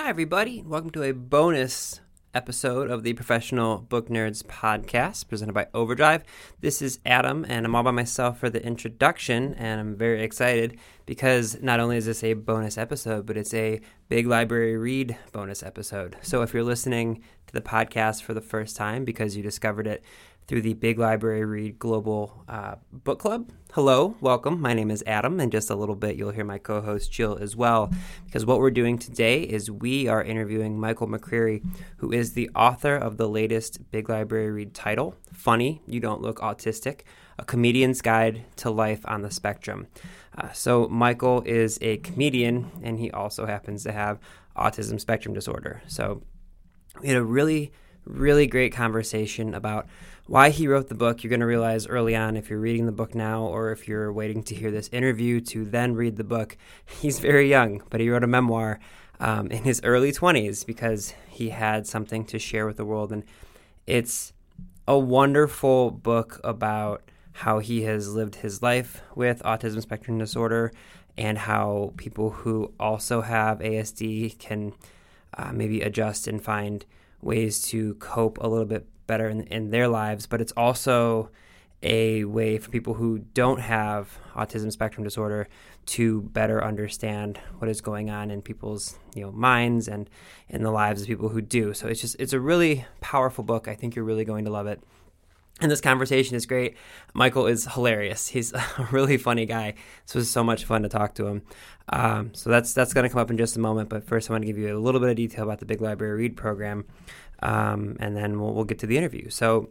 Hi, 0.00 0.10
everybody. 0.10 0.62
Welcome 0.62 0.90
to 0.90 1.02
a 1.02 1.12
bonus 1.12 2.00
episode 2.32 2.88
of 2.88 3.02
the 3.02 3.14
Professional 3.14 3.78
Book 3.78 4.08
Nerds 4.08 4.44
podcast 4.44 5.26
presented 5.26 5.54
by 5.54 5.66
Overdrive. 5.74 6.22
This 6.60 6.80
is 6.80 7.00
Adam, 7.04 7.44
and 7.48 7.66
I'm 7.66 7.74
all 7.74 7.82
by 7.82 7.90
myself 7.90 8.38
for 8.38 8.48
the 8.48 8.64
introduction, 8.64 9.54
and 9.54 9.80
I'm 9.80 9.96
very 9.96 10.22
excited 10.22 10.78
because 11.04 11.60
not 11.60 11.80
only 11.80 11.96
is 11.96 12.06
this 12.06 12.22
a 12.22 12.34
bonus 12.34 12.78
episode, 12.78 13.26
but 13.26 13.36
it's 13.36 13.52
a 13.52 13.80
big 14.08 14.28
library 14.28 14.76
read 14.76 15.16
bonus 15.32 15.64
episode. 15.64 16.16
So 16.22 16.42
if 16.42 16.54
you're 16.54 16.62
listening 16.62 17.24
to 17.48 17.52
the 17.52 17.60
podcast 17.60 18.22
for 18.22 18.34
the 18.34 18.40
first 18.40 18.76
time 18.76 19.04
because 19.04 19.36
you 19.36 19.42
discovered 19.42 19.88
it 19.88 20.04
through 20.48 20.62
the 20.62 20.72
Big 20.72 20.98
Library 20.98 21.44
Read 21.44 21.78
Global 21.78 22.42
uh, 22.48 22.76
Book 22.90 23.18
Club. 23.18 23.50
Hello, 23.74 24.16
welcome. 24.22 24.62
My 24.62 24.72
name 24.72 24.90
is 24.90 25.04
Adam. 25.06 25.38
In 25.40 25.50
just 25.50 25.68
a 25.68 25.74
little 25.74 25.94
bit, 25.94 26.16
you'll 26.16 26.30
hear 26.30 26.44
my 26.44 26.56
co 26.56 26.80
host 26.80 27.12
Jill 27.12 27.36
as 27.36 27.54
well. 27.54 27.92
Because 28.24 28.46
what 28.46 28.58
we're 28.58 28.70
doing 28.70 28.98
today 28.98 29.42
is 29.42 29.70
we 29.70 30.08
are 30.08 30.22
interviewing 30.22 30.80
Michael 30.80 31.06
McCreary, 31.06 31.62
who 31.98 32.10
is 32.12 32.32
the 32.32 32.48
author 32.54 32.96
of 32.96 33.18
the 33.18 33.28
latest 33.28 33.90
Big 33.90 34.08
Library 34.08 34.50
Read 34.50 34.72
title, 34.72 35.14
Funny, 35.34 35.82
You 35.86 36.00
Don't 36.00 36.22
Look 36.22 36.38
Autistic 36.38 37.02
A 37.38 37.44
Comedian's 37.44 38.00
Guide 38.00 38.44
to 38.56 38.70
Life 38.70 39.02
on 39.04 39.20
the 39.20 39.30
Spectrum. 39.30 39.86
Uh, 40.36 40.50
so, 40.52 40.88
Michael 40.88 41.42
is 41.42 41.78
a 41.82 41.98
comedian, 41.98 42.70
and 42.82 42.98
he 42.98 43.10
also 43.10 43.44
happens 43.44 43.82
to 43.82 43.92
have 43.92 44.18
autism 44.56 44.98
spectrum 44.98 45.34
disorder. 45.34 45.82
So, 45.88 46.22
we 47.02 47.08
had 47.08 47.18
a 47.18 47.22
really, 47.22 47.70
really 48.08 48.46
great 48.46 48.72
conversation 48.72 49.54
about 49.54 49.86
why 50.26 50.50
he 50.50 50.66
wrote 50.68 50.88
the 50.88 50.94
book, 50.94 51.22
you're 51.22 51.30
going 51.30 51.40
to 51.40 51.46
realize 51.46 51.86
early 51.86 52.14
on 52.14 52.36
if 52.36 52.50
you're 52.50 52.58
reading 52.58 52.86
the 52.86 52.92
book 52.92 53.14
now 53.14 53.44
or 53.44 53.72
if 53.72 53.88
you're 53.88 54.12
waiting 54.12 54.42
to 54.44 54.54
hear 54.54 54.70
this 54.70 54.88
interview 54.92 55.40
to 55.40 55.64
then 55.64 55.94
read 55.94 56.16
the 56.16 56.24
book. 56.24 56.56
He's 56.86 57.18
very 57.18 57.48
young, 57.48 57.82
but 57.90 58.00
he 58.00 58.10
wrote 58.10 58.24
a 58.24 58.28
memoir 58.28 58.78
um, 59.20 59.48
in 59.48 59.64
his 59.64 59.80
early 59.84 60.12
20s 60.12 60.66
because 60.66 61.14
he 61.28 61.50
had 61.50 61.86
something 61.86 62.24
to 62.26 62.38
share 62.38 62.66
with 62.66 62.76
the 62.76 62.84
world. 62.84 63.12
And 63.12 63.24
it's 63.86 64.32
a 64.86 64.98
wonderful 64.98 65.90
book 65.90 66.40
about 66.44 67.02
how 67.32 67.60
he 67.60 67.82
has 67.82 68.14
lived 68.14 68.36
his 68.36 68.62
life 68.62 69.00
with 69.14 69.42
autism 69.44 69.80
spectrum 69.80 70.18
disorder 70.18 70.72
and 71.16 71.38
how 71.38 71.92
people 71.96 72.30
who 72.30 72.72
also 72.78 73.22
have 73.22 73.60
ASD 73.60 74.38
can 74.38 74.72
uh, 75.34 75.52
maybe 75.52 75.80
adjust 75.80 76.26
and 76.26 76.42
find 76.42 76.84
ways 77.20 77.62
to 77.62 77.94
cope 77.94 78.38
a 78.40 78.46
little 78.46 78.66
bit 78.66 78.86
better 79.06 79.28
in, 79.28 79.42
in 79.44 79.70
their 79.70 79.88
lives, 79.88 80.26
but 80.26 80.40
it's 80.40 80.52
also 80.52 81.30
a 81.82 82.24
way 82.24 82.58
for 82.58 82.70
people 82.70 82.94
who 82.94 83.18
don't 83.34 83.60
have 83.60 84.18
autism 84.34 84.70
spectrum 84.72 85.04
disorder 85.04 85.48
to 85.86 86.22
better 86.22 86.62
understand 86.62 87.38
what 87.58 87.70
is 87.70 87.80
going 87.80 88.10
on 88.10 88.30
in 88.30 88.42
people's 88.42 88.98
you 89.14 89.22
know 89.22 89.30
minds 89.32 89.88
and 89.88 90.10
in 90.48 90.62
the 90.62 90.70
lives 90.70 91.02
of 91.02 91.08
people 91.08 91.28
who 91.28 91.40
do. 91.40 91.72
So 91.72 91.86
it's 91.88 92.00
just 92.00 92.16
it's 92.18 92.32
a 92.32 92.40
really 92.40 92.84
powerful 93.00 93.44
book. 93.44 93.68
I 93.68 93.74
think 93.74 93.94
you're 93.94 94.04
really 94.04 94.24
going 94.24 94.44
to 94.44 94.50
love 94.50 94.66
it. 94.66 94.82
And 95.60 95.70
this 95.70 95.80
conversation 95.80 96.36
is 96.36 96.46
great. 96.46 96.76
Michael 97.14 97.46
is 97.46 97.66
hilarious. 97.66 98.28
He's 98.28 98.52
a 98.54 98.88
really 98.92 99.16
funny 99.16 99.46
guy. 99.46 99.74
This 100.06 100.14
was 100.14 100.30
so 100.30 100.44
much 100.44 100.64
fun 100.64 100.82
to 100.82 100.88
talk 100.88 101.14
to 101.16 101.26
him. 101.26 101.42
Um, 101.90 102.34
so 102.34 102.50
that's 102.50 102.74
that's 102.74 102.92
going 102.92 103.04
to 103.04 103.10
come 103.10 103.20
up 103.20 103.30
in 103.30 103.38
just 103.38 103.56
a 103.56 103.60
moment. 103.60 103.88
But 103.88 104.04
first, 104.04 104.30
I 104.30 104.34
want 104.34 104.42
to 104.42 104.46
give 104.46 104.58
you 104.58 104.76
a 104.76 104.78
little 104.78 105.00
bit 105.00 105.10
of 105.10 105.16
detail 105.16 105.44
about 105.44 105.58
the 105.58 105.66
Big 105.66 105.80
Library 105.80 106.16
Read 106.16 106.36
program 106.36 106.84
um, 107.40 107.96
and 108.00 108.16
then 108.16 108.40
we'll, 108.40 108.54
we'll 108.54 108.64
get 108.64 108.78
to 108.80 108.86
the 108.86 108.96
interview. 108.96 109.30
So, 109.30 109.70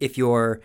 if 0.00 0.18
you're 0.18 0.60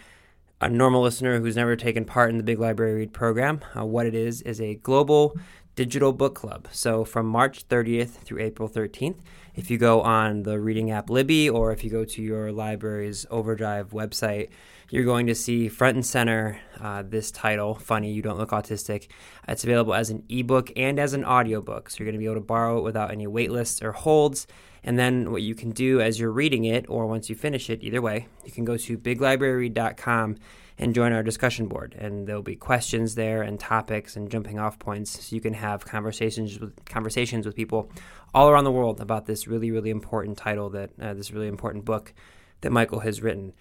a 0.60 0.70
normal 0.70 1.02
listener 1.02 1.40
who's 1.40 1.56
never 1.56 1.76
taken 1.76 2.06
part 2.06 2.30
in 2.30 2.38
the 2.38 2.44
Big 2.44 2.60
Library 2.60 2.94
Read 2.94 3.14
program, 3.14 3.62
uh, 3.78 3.86
what 3.86 4.06
it 4.06 4.16
is 4.16 4.42
is 4.42 4.62
a 4.62 4.76
global 4.76 5.38
digital 5.76 6.14
book 6.14 6.36
club. 6.36 6.68
So, 6.72 7.06
from 7.06 7.26
March 7.28 7.68
30th 7.68 8.10
through 8.10 8.40
April 8.40 8.70
13th, 8.70 9.18
if 9.56 9.70
you 9.70 9.78
go 9.78 10.02
on 10.02 10.44
the 10.44 10.60
reading 10.60 10.92
app 10.92 11.10
Libby 11.10 11.50
or 11.50 11.72
if 11.72 11.84
you 11.84 11.90
go 11.90 12.06
to 12.06 12.22
your 12.22 12.52
library's 12.52 13.26
Overdrive 13.30 13.92
website, 13.92 14.50
you're 14.92 15.06
going 15.06 15.28
to 15.28 15.36
see 15.36 15.70
front 15.70 15.96
and 15.96 16.06
center 16.06 16.60
uh, 16.82 17.02
this 17.02 17.32
title, 17.32 17.74
Funny, 17.74 18.12
You 18.12 18.22
Don't 18.22 18.38
Look 18.38 18.50
Autistic. 18.50 19.08
It's 19.48 19.64
available 19.64 19.94
as 19.94 20.10
an 20.10 20.24
ebook 20.28 20.70
and 20.76 21.00
as 21.00 21.14
an 21.14 21.24
audiobook. 21.24 21.90
So, 21.90 22.00
you're 22.00 22.06
going 22.06 22.16
to 22.16 22.20
be 22.20 22.26
able 22.26 22.36
to 22.36 22.42
borrow 22.42 22.78
it 22.78 22.84
without 22.84 23.10
any 23.10 23.26
wait 23.26 23.52
lists 23.52 23.82
or 23.82 23.94
holds. 23.94 24.48
And 24.84 25.00
then 25.00 25.32
what 25.32 25.44
you 25.44 25.56
can 25.56 25.72
do 25.72 26.02
as 26.02 26.20
you're 26.20 26.32
reading 26.32 26.66
it, 26.66 26.86
or 26.90 27.08
once 27.08 27.30
you 27.30 27.36
finish 27.36 27.70
it, 27.70 27.82
either 27.84 28.02
way, 28.02 28.28
you 28.44 28.52
can 28.52 28.66
go 28.66 28.76
to 28.76 28.98
biglibrary.com 28.98 30.36
and 30.78 30.94
join 30.94 31.14
our 31.14 31.24
discussion 31.24 31.68
board. 31.68 31.96
And 31.98 32.28
there'll 32.28 32.42
be 32.42 32.58
questions 32.58 33.16
there 33.16 33.44
and 33.44 33.58
topics 33.60 34.18
and 34.18 34.30
jumping 34.30 34.60
off 34.60 34.78
points, 34.78 35.26
so 35.26 35.36
you 35.36 35.42
can 35.42 35.54
have 35.54 35.86
conversations 35.86 36.60
with 36.60 36.84
conversations 36.84 37.46
with 37.46 37.56
people 37.56 37.90
all 38.34 38.50
around 38.50 38.66
the 38.66 38.72
world 38.72 39.00
about 39.00 39.26
this 39.26 39.48
really, 39.48 39.72
really 39.72 39.90
important 39.90 40.38
title 40.38 40.70
that 40.72 40.90
uh, 41.00 41.14
this 41.14 41.32
really 41.32 41.48
important 41.48 41.86
book 41.86 42.14
that 42.60 42.72
Michael 42.72 43.00
has 43.00 43.22
written. 43.22 43.54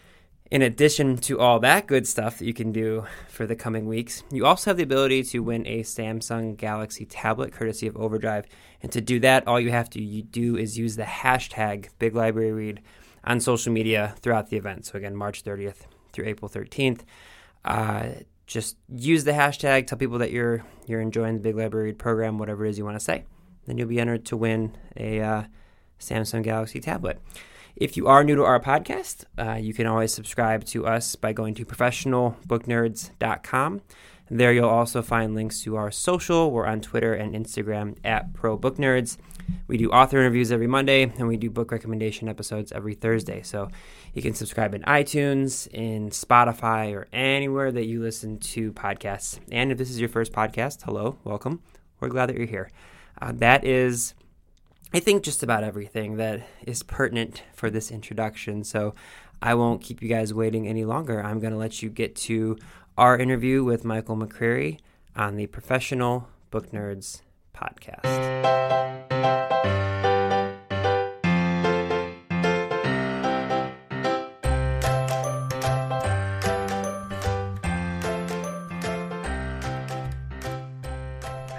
In 0.50 0.62
addition 0.62 1.16
to 1.19 1.38
all 1.38 1.61
that 1.61 1.87
good 1.87 2.09
stuff 2.09 2.38
that 2.38 2.44
you 2.44 2.53
can 2.53 2.72
do 2.72 3.06
for 3.28 3.47
the 3.47 3.55
coming 3.55 3.87
weeks, 3.87 4.25
you 4.33 4.44
also 4.44 4.71
have 4.71 4.77
the 4.77 4.83
ability 4.83 5.22
to 5.22 5.38
win 5.44 5.65
a 5.65 5.84
Samsung 5.84 6.56
Galaxy 6.56 7.05
tablet 7.05 7.53
courtesy 7.53 7.87
of 7.87 7.97
Overdrive. 7.97 8.47
And 8.83 8.91
to 8.91 9.00
do 9.00 9.21
that, 9.21 9.47
all 9.47 9.61
you 9.61 9.71
have 9.71 9.88
to 9.91 10.00
do 10.22 10.56
is 10.56 10.77
use 10.77 10.97
the 10.97 11.05
hashtag 11.05 11.91
Big 12.00 12.16
Library 12.16 12.50
Read 12.50 12.81
on 13.22 13.38
social 13.38 13.72
media 13.72 14.16
throughout 14.22 14.50
the 14.50 14.56
event. 14.56 14.87
So 14.87 14.99
again, 14.99 15.15
March 15.15 15.44
30th 15.44 15.83
through 16.12 16.27
April 16.27 16.49
13th. 16.49 17.03
Uh, 17.65 18.09
just 18.49 18.77
use 18.88 19.22
the 19.22 19.32
hashtag. 19.32 19.87
Tell 19.87 19.99
people 19.99 20.19
that 20.19 20.32
you're 20.32 20.65
you're 20.87 21.00
enjoying 21.00 21.34
the 21.34 21.41
Big 21.41 21.55
Library 21.55 21.91
Read 21.91 21.99
program, 22.00 22.38
whatever 22.38 22.67
it 22.67 22.71
is 22.71 22.78
you 22.78 22.84
want 22.84 22.97
to 22.97 23.05
say. 23.05 23.25
Then 23.67 23.78
you'll 23.78 23.87
be 23.87 24.00
entered 24.00 24.25
to 24.27 24.37
win 24.37 24.77
a 24.97 25.21
uh, 25.21 25.44
Samsung 26.00 26.43
Galaxy 26.43 26.81
tablet. 26.81 27.21
If 27.80 27.96
you 27.96 28.06
are 28.08 28.22
new 28.22 28.36
to 28.36 28.44
our 28.44 28.60
podcast, 28.60 29.24
uh, 29.38 29.54
you 29.54 29.72
can 29.72 29.86
always 29.86 30.12
subscribe 30.12 30.66
to 30.66 30.86
us 30.86 31.16
by 31.16 31.32
going 31.32 31.54
to 31.54 31.64
professionalbooknerds.com. 31.64 33.80
There 34.30 34.52
you'll 34.52 34.68
also 34.68 35.00
find 35.00 35.34
links 35.34 35.62
to 35.62 35.76
our 35.76 35.90
social. 35.90 36.50
We're 36.50 36.66
on 36.66 36.82
Twitter 36.82 37.14
and 37.14 37.34
Instagram 37.34 37.96
at 38.04 38.34
ProBookNerds. 38.34 39.16
We 39.66 39.78
do 39.78 39.88
author 39.88 40.19
interviews 40.19 40.52
every 40.52 40.66
Monday, 40.66 41.04
and 41.04 41.26
we 41.26 41.38
do 41.38 41.48
book 41.48 41.72
recommendation 41.72 42.28
episodes 42.28 42.70
every 42.70 42.92
Thursday. 42.92 43.40
So 43.40 43.70
you 44.12 44.20
can 44.20 44.34
subscribe 44.34 44.74
in 44.74 44.82
iTunes, 44.82 45.66
in 45.69 46.10
Spotify, 46.10 46.94
or 46.94 47.08
anywhere 47.14 47.72
that 47.72 47.86
you 47.86 48.02
listen 48.02 48.36
to 48.40 48.74
podcasts. 48.74 49.38
And 49.50 49.72
if 49.72 49.78
this 49.78 49.88
is 49.88 49.98
your 49.98 50.10
first 50.10 50.32
podcast, 50.32 50.82
hello, 50.82 51.16
welcome. 51.24 51.62
We're 51.98 52.08
glad 52.08 52.28
that 52.28 52.36
you're 52.36 52.44
here. 52.44 52.70
Uh, 53.22 53.32
that 53.36 53.64
is 53.64 54.12
I 54.92 54.98
think 54.98 55.22
just 55.22 55.42
about 55.42 55.62
everything 55.62 56.16
that 56.16 56.46
is 56.66 56.82
pertinent 56.82 57.42
for 57.54 57.70
this 57.70 57.90
introduction. 57.90 58.64
So 58.64 58.94
I 59.40 59.54
won't 59.54 59.82
keep 59.82 60.02
you 60.02 60.08
guys 60.08 60.34
waiting 60.34 60.66
any 60.66 60.84
longer. 60.84 61.22
I'm 61.22 61.38
going 61.38 61.52
to 61.52 61.58
let 61.58 61.82
you 61.82 61.90
get 61.90 62.16
to 62.16 62.58
our 62.98 63.16
interview 63.16 63.62
with 63.62 63.84
Michael 63.84 64.16
McCreary 64.16 64.80
on 65.14 65.36
the 65.36 65.46
Professional 65.46 66.28
Book 66.50 66.72
Nerds 66.72 67.22
podcast. 67.54 68.40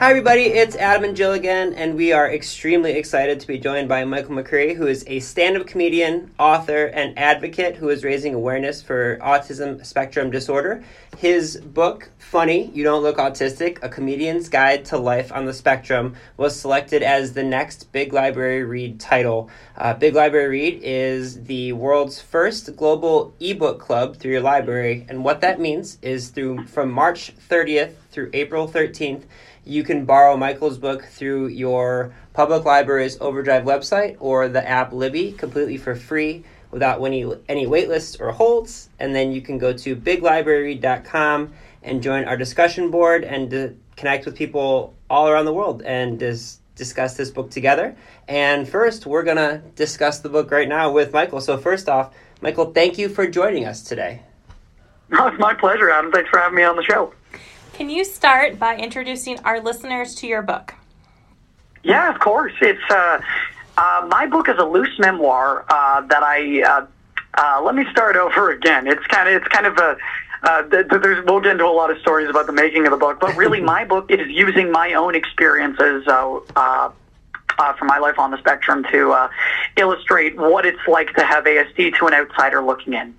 Hi, 0.02 0.10
everybody. 0.10 0.46
It's 0.46 0.76
Adam 0.78 1.04
and 1.04 1.16
Jill 1.16 1.34
again, 1.34 1.74
and 1.74 1.96
we 1.96 2.12
are 2.12 2.28
extremely 2.34 2.94
excited 2.94 3.40
to 3.40 3.46
be 3.46 3.60
joined 3.60 3.88
by 3.88 4.04
Michael 4.04 4.34
McCreary, 4.34 4.76
who 4.76 4.88
is 4.88 5.04
a 5.06 5.20
stand 5.20 5.58
up 5.58 5.68
comedian, 5.68 6.32
author, 6.40 6.88
and 6.88 7.16
advocate 7.20 7.76
who 7.76 7.90
is 7.90 8.04
raising 8.04 8.34
awareness 8.34 8.82
for 8.82 9.20
autism 9.22 9.86
spectrum 9.86 10.32
disorder. 10.32 10.84
His 11.20 11.58
book, 11.58 12.10
Funny, 12.18 12.72
You 12.74 12.84
Don't 12.84 13.04
Look 13.04 13.18
Autistic 13.18 13.78
A 13.84 13.90
Comedian's 13.90 14.50
Guide 14.50 14.86
to 14.86 14.98
Life 14.98 15.32
on 15.32 15.46
the 15.46 15.54
Spectrum, 15.54 16.16
was 16.36 16.60
selected 16.60 17.04
as 17.04 17.34
the 17.34 17.44
next 17.44 17.92
Big 17.92 18.12
Library 18.12 18.64
Read 18.64 19.00
title. 19.00 19.52
Uh, 19.78 19.94
Big 19.94 20.16
Library 20.16 20.48
Read 20.48 20.80
is 20.82 21.44
the 21.44 21.74
world's 21.74 22.20
first 22.20 22.76
global 22.76 23.36
ebook 23.40 23.80
club 23.80 24.18
through 24.18 24.32
your 24.32 24.42
library, 24.42 25.06
and 25.10 25.24
what 25.24 25.42
that 25.42 25.60
means 25.60 26.00
is 26.02 26.30
through 26.30 26.66
from 26.66 26.92
March 26.92 27.34
30th 27.38 27.94
through 28.10 28.32
April 28.34 28.68
13th 28.68 29.26
You 29.64 29.84
can 29.84 30.06
borrow 30.06 30.36
Michael's 30.38 30.78
book 30.78 31.06
through 31.06 31.48
your 31.48 32.14
public 32.34 32.66
library's 32.66 33.20
Overdrive 33.22 33.64
website 33.64 34.18
or 34.20 34.48
the 34.48 34.68
app 34.68 34.92
Libby 34.92 35.34
completely 35.34 35.78
for 35.78 35.96
free 35.96 36.44
without 36.72 37.04
any, 37.04 37.32
any 37.48 37.68
wait 37.68 37.88
lists 37.88 38.18
or 38.20 38.32
holds. 38.32 38.90
And 39.00 39.14
then 39.14 39.32
you 39.32 39.42
can 39.42 39.58
go 39.58 39.74
to 39.74 39.96
biglibrary.com 39.96 41.54
and 41.84 42.02
join 42.02 42.26
our 42.26 42.38
discussion 42.38 42.90
board 42.90 43.24
and 43.24 43.80
connect 43.96 44.26
with 44.26 44.36
people 44.36 44.96
all 45.10 45.28
around 45.28 45.46
the 45.46 45.54
world 45.54 45.84
and 45.84 46.18
dis- 46.18 46.60
discuss 46.76 47.16
this 47.16 47.30
book 47.30 47.52
together. 47.52 47.96
And 48.28 48.68
first, 48.68 49.06
we're 49.06 49.24
going 49.24 49.38
to 49.38 49.62
discuss 49.76 50.20
the 50.20 50.30
book 50.30 50.50
right 50.50 50.68
now 50.68 50.92
with 50.92 51.14
Michael. 51.14 51.42
So, 51.42 51.58
first 51.58 51.88
off, 51.90 52.14
Michael, 52.42 52.72
thank 52.72 52.98
you 52.98 53.10
for 53.10 53.28
joining 53.28 53.66
us 53.66 53.84
today. 53.84 54.24
It's 55.12 55.40
my 55.40 55.54
pleasure, 55.54 55.92
Adam. 55.92 56.12
Thanks 56.12 56.30
for 56.30 56.40
having 56.40 56.56
me 56.56 56.64
on 56.64 56.78
the 56.78 56.84
show. 56.84 57.14
Can 57.82 57.90
you 57.90 58.06
start 58.06 58.60
by 58.60 58.78
introducing 58.78 59.40
our 59.40 59.60
listeners 59.60 60.14
to 60.18 60.28
your 60.28 60.44
book? 60.44 60.76
Yeah, 61.82 62.14
of 62.14 62.20
course. 62.20 62.54
It's 62.62 62.92
uh, 62.92 63.20
uh, 63.76 64.06
my 64.08 64.28
book 64.28 64.48
is 64.50 64.56
a 64.60 64.64
loose 64.64 65.00
memoir 65.00 65.66
uh, 65.68 66.02
that 66.02 66.22
I. 66.22 66.62
Uh, 66.62 66.86
uh, 67.34 67.62
let 67.64 67.74
me 67.74 67.84
start 67.90 68.18
over 68.18 68.52
again. 68.52 68.86
It's 68.86 69.04
kind 69.08 69.28
of 69.28 69.34
it's 69.34 69.48
kind 69.48 69.66
of 69.66 69.80
a. 69.80 69.98
Uh, 70.44 70.62
th- 70.70 70.90
th- 70.90 71.02
there's, 71.02 71.26
we'll 71.26 71.42
get 71.42 71.54
into 71.54 71.66
a 71.66 71.74
lot 71.74 71.90
of 71.90 71.98
stories 72.02 72.30
about 72.30 72.46
the 72.46 72.54
making 72.54 72.86
of 72.86 72.92
the 72.92 72.98
book, 72.98 73.20
but 73.20 73.36
really, 73.36 73.62
my 73.62 73.84
book 73.84 74.12
is 74.12 74.30
using 74.30 74.72
my 74.72 74.94
own 74.94 75.16
experiences 75.16 76.08
uh, 76.08 76.40
uh, 76.56 76.92
uh, 77.58 77.74
from 77.74 77.88
my 77.88 77.98
life 77.98 78.20
on 78.20 78.30
the 78.30 78.38
spectrum 78.38 78.86
to 78.92 79.12
uh, 79.12 79.28
illustrate 79.78 80.38
what 80.38 80.68
it's 80.68 80.88
like 80.88 81.16
to 81.16 81.26
have 81.26 81.46
ASD 81.46 81.98
to 81.98 82.06
an 82.06 82.14
outsider 82.14 82.62
looking 82.62 82.94
in. 82.94 83.16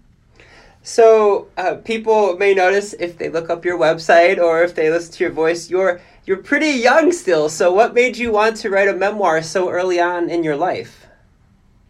So 0.82 1.48
uh, 1.56 1.76
people 1.76 2.36
may 2.36 2.54
notice 2.54 2.92
if 2.94 3.16
they 3.18 3.28
look 3.28 3.50
up 3.50 3.64
your 3.64 3.78
website 3.78 4.38
or 4.38 4.62
if 4.62 4.74
they 4.74 4.90
listen 4.90 5.12
to 5.14 5.24
your 5.24 5.32
voice, 5.32 5.70
you're 5.70 6.00
you're 6.24 6.38
pretty 6.38 6.70
young 6.70 7.12
still. 7.12 7.48
So 7.48 7.72
what 7.72 7.94
made 7.94 8.16
you 8.16 8.32
want 8.32 8.56
to 8.58 8.70
write 8.70 8.88
a 8.88 8.94
memoir 8.94 9.42
so 9.42 9.70
early 9.70 10.00
on 10.00 10.28
in 10.28 10.44
your 10.44 10.56
life? 10.56 11.06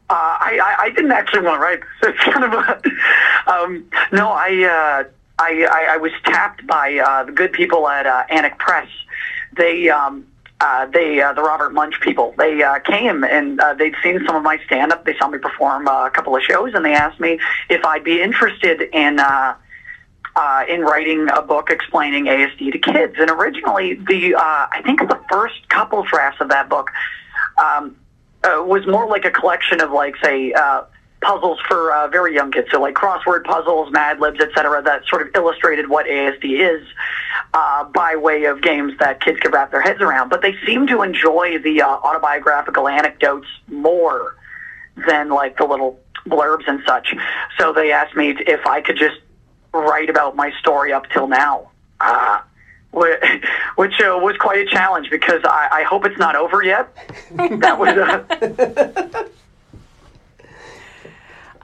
Uh, 0.09 0.15
I, 0.15 0.77
I, 0.79 0.91
didn't 0.91 1.13
actually 1.13 1.41
want 1.41 1.57
to 1.57 1.65
write. 1.65 1.81
It's 2.03 2.19
kind 2.21 2.45
of 2.45 2.53
a 2.53 3.51
um, 3.51 3.91
no. 4.13 4.29
I, 4.29 5.05
uh, 5.05 5.09
I 5.39 5.67
I 5.71 5.95
I 5.95 5.97
was 5.97 6.13
tapped 6.25 6.67
by 6.67 6.99
uh, 6.99 7.25
the 7.25 7.33
good 7.33 7.53
people 7.53 7.89
at 7.89 8.07
uh, 8.07 8.25
Annick 8.31 8.59
Press. 8.59 8.89
They 9.57 9.89
um, 9.89 10.27
uh, 10.63 10.87
they 10.87 11.21
uh, 11.21 11.33
the 11.33 11.43
Robert 11.43 11.75
Munsch 11.75 12.01
people. 12.01 12.35
They 12.39 12.63
uh, 12.63 12.79
came 12.79 13.25
and 13.25 13.61
uh, 13.61 13.75
they'd 13.75 13.95
seen 14.03 14.21
some 14.25 14.37
of 14.37 14.45
my 14.45 14.59
stand 14.65 14.93
up. 14.93 15.05
They 15.05 15.17
saw 15.19 15.29
me 15.29 15.39
perform 15.39 15.89
uh, 15.89 16.07
a 16.07 16.11
couple 16.11 16.37
of 16.37 16.43
shows, 16.43 16.73
and 16.75 16.85
they 16.85 16.95
asked 16.95 17.19
me 17.19 17.41
if 17.69 17.85
I'd 17.85 18.05
be 18.05 18.23
interested 18.23 18.83
in. 18.93 19.19
Uh, 19.19 19.55
uh, 20.35 20.65
in 20.67 20.81
writing 20.81 21.29
a 21.29 21.43
book 21.43 21.69
explaining 21.69 22.25
ASD 22.25 22.73
to 22.73 22.79
kids, 22.79 23.17
and 23.19 23.29
originally 23.29 23.97
the 23.97 24.35
uh, 24.35 24.41
I 24.41 24.81
think 24.83 25.01
the 25.01 25.21
first 25.31 25.69
couple 25.69 26.03
drafts 26.05 26.41
of 26.41 26.49
that 26.49 26.71
book 26.71 26.91
um, 27.63 27.95
uh, 28.43 28.63
was 28.65 28.87
more 28.87 29.07
like 29.07 29.27
a 29.27 29.31
collection 29.31 29.83
of 29.83 29.91
like 29.91 30.15
say 30.25 30.55
uh, 30.55 30.85
puzzles 31.23 31.59
for 31.67 31.93
uh, 31.93 32.09
very 32.09 32.35
young 32.35 32.51
kids, 32.51 32.69
so 32.71 32.81
like 32.81 32.95
crossword 32.95 33.45
puzzles, 33.45 33.91
Mad 33.93 34.21
Libs, 34.21 34.41
etc. 34.41 34.83
That 34.83 35.05
sort 35.07 35.23
of 35.23 35.35
illustrated 35.35 35.89
what 35.89 36.07
ASD 36.07 36.45
is 36.45 36.87
uh, 37.55 37.85
by 37.85 38.17
way 38.17 38.45
of 38.45 38.61
games 38.61 38.93
that 38.99 39.21
kids 39.21 39.41
could 39.41 39.53
wrap 39.53 39.71
their 39.71 39.83
heads 39.83 40.01
around. 40.01 40.29
But 40.29 40.43
they 40.43 40.55
seem 40.67 40.87
to 40.89 41.03
enjoy 41.03 41.59
the 41.59 41.83
uh, 41.83 41.89
autobiographical 41.89 42.89
anecdotes 42.89 43.49
more 43.69 44.37
than 45.07 45.31
like 45.31 45.57
the 45.57 45.65
little 45.65 45.99
blurbs 46.27 46.69
and 46.69 46.83
such. 46.87 47.15
So 47.59 47.73
they 47.73 47.93
asked 47.93 48.17
me 48.17 48.31
if 48.31 48.67
I 48.67 48.81
could 48.81 48.97
just 48.97 49.19
write 49.73 50.11
about 50.11 50.37
my 50.37 50.53
story 50.61 50.93
up 50.93 51.09
till 51.11 51.29
now. 51.29 51.71
Uh, 52.01 52.41
which 52.93 54.01
uh, 54.03 54.19
was 54.21 54.37
quite 54.39 54.59
a 54.59 54.67
challenge 54.67 55.09
because 55.11 55.41
I, 55.45 55.69
I 55.73 55.83
hope 55.85 56.05
it's 56.05 56.19
not 56.19 56.37
over 56.37 56.63
yet. 56.63 56.95
that 57.33 57.79
was 57.79 57.89
uh, 57.97 59.29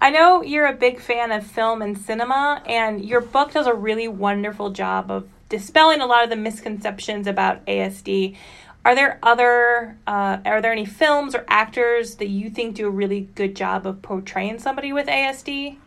I 0.01 0.11
know 0.11 0.43
you're 0.43 0.67
a 0.67 0.73
big 0.73 1.01
fan 1.01 1.33
of 1.33 1.45
film 1.45 1.83
and 1.83 1.99
cinema, 1.99 2.63
and 2.67 3.05
your 3.05 3.21
book 3.21 3.53
does 3.53 3.67
a 3.67 3.75
really 3.75 4.07
wonderful 4.07 4.71
job 4.71 5.11
of 5.11 5.29
dispelling 5.49 6.01
a 6.01 6.07
lot 6.07 6.23
of 6.23 6.31
the 6.31 6.37
misconceptions 6.37 7.27
about 7.27 7.65
ASD. 7.67 8.37
Are 8.85 8.95
there 8.95 9.19
other, 9.23 9.97
uh, 10.07 10.39
are 10.45 10.63
there 10.63 10.73
any 10.73 10.85
films 10.85 11.35
or 11.35 11.45
actors 11.49 12.17
that 12.17 12.29
you 12.29 12.49
think 12.49 12.77
do 12.77 12.87
a 12.87 12.91
really 12.91 13.23
good 13.35 13.57
job 13.57 13.87
of 13.87 14.01
portraying 14.01 14.61
somebody 14.61 14.93
with 14.93 15.09
ASD? 15.09 15.79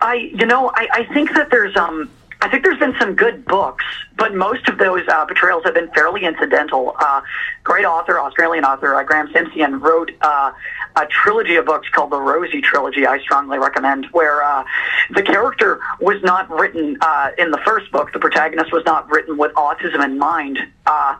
I, 0.00 0.14
you 0.14 0.44
know, 0.44 0.70
I, 0.74 0.88
I 0.92 1.14
think 1.14 1.34
that 1.34 1.50
there's, 1.50 1.74
um, 1.76 2.10
I 2.42 2.48
think 2.48 2.62
there's 2.62 2.78
been 2.78 2.94
some 3.00 3.14
good 3.14 3.46
books, 3.46 3.84
but 4.16 4.34
most 4.34 4.68
of 4.68 4.76
those 4.76 5.06
uh, 5.08 5.24
portrayals 5.24 5.62
have 5.64 5.74
been 5.74 5.90
fairly 5.92 6.24
incidental. 6.24 6.94
Uh, 6.98 7.22
great 7.64 7.86
author, 7.86 8.20
Australian 8.20 8.64
author 8.64 8.94
uh, 8.94 9.02
Graeme 9.02 9.28
Simsion 9.32 9.80
wrote 9.80 10.10
uh, 10.20 10.52
a 10.96 11.06
trilogy 11.06 11.56
of 11.56 11.66
books 11.66 11.88
called 11.88 12.10
the 12.10 12.20
Rosie 12.20 12.60
Trilogy. 12.60 13.06
I 13.06 13.18
strongly 13.20 13.58
recommend, 13.58 14.06
where 14.12 14.42
uh, 14.42 14.64
the 15.10 15.22
character 15.22 15.80
was 16.00 16.22
not 16.22 16.50
written 16.50 16.96
uh, 17.00 17.30
in 17.38 17.50
the 17.50 17.60
first 17.64 17.90
book. 17.92 18.12
The 18.12 18.18
protagonist 18.18 18.72
was 18.72 18.84
not 18.84 19.10
written 19.10 19.36
with 19.36 19.52
autism 19.54 20.04
in 20.04 20.18
mind. 20.18 20.58
Uh, 20.86 21.16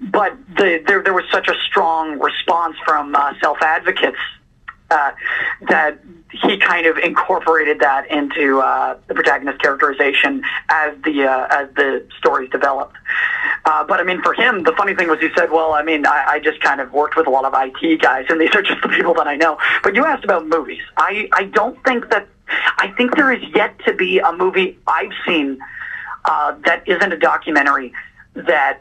but 0.00 0.36
the, 0.56 0.82
there, 0.86 1.02
there 1.02 1.14
was 1.14 1.24
such 1.32 1.48
a 1.48 1.54
strong 1.66 2.18
response 2.18 2.76
from 2.84 3.14
uh, 3.14 3.32
self 3.40 3.58
advocates 3.62 4.18
uh, 4.90 5.10
that 5.68 5.98
he 6.32 6.58
kind 6.58 6.86
of 6.86 6.98
incorporated 6.98 7.80
that 7.80 8.10
into 8.10 8.60
uh, 8.60 8.96
the 9.06 9.14
protagonist 9.14 9.60
characterization 9.60 10.42
as 10.68 10.96
the 11.04 11.24
uh, 11.24 11.46
as 11.50 11.68
the 11.74 12.06
stories 12.18 12.50
developed. 12.50 12.96
Uh, 13.64 13.84
but 13.84 14.00
I 14.00 14.02
mean, 14.02 14.22
for 14.22 14.34
him, 14.34 14.62
the 14.64 14.72
funny 14.72 14.94
thing 14.94 15.08
was 15.08 15.20
he 15.20 15.28
said, 15.36 15.50
"Well, 15.50 15.72
I 15.72 15.82
mean, 15.82 16.06
I, 16.06 16.24
I 16.26 16.40
just 16.40 16.60
kind 16.60 16.80
of 16.80 16.92
worked 16.92 17.16
with 17.16 17.26
a 17.26 17.30
lot 17.30 17.44
of 17.44 17.54
IT 17.56 18.00
guys, 18.00 18.26
and 18.28 18.40
these 18.40 18.54
are 18.54 18.62
just 18.70 18.82
the 18.82 18.88
people 18.88 19.14
that 19.14 19.26
I 19.26 19.36
know." 19.36 19.58
But 19.82 19.94
you 19.94 20.04
asked 20.04 20.24
about 20.24 20.46
movies. 20.46 20.82
I 20.96 21.28
I 21.32 21.44
don't 21.44 21.82
think 21.84 22.10
that 22.10 22.28
I 22.78 22.92
think 22.96 23.16
there 23.16 23.32
is 23.32 23.42
yet 23.54 23.78
to 23.86 23.94
be 23.94 24.18
a 24.18 24.32
movie 24.32 24.78
I've 24.86 25.12
seen 25.26 25.58
uh, 26.24 26.54
that 26.64 26.86
isn't 26.86 27.12
a 27.12 27.18
documentary 27.18 27.92
that 28.34 28.80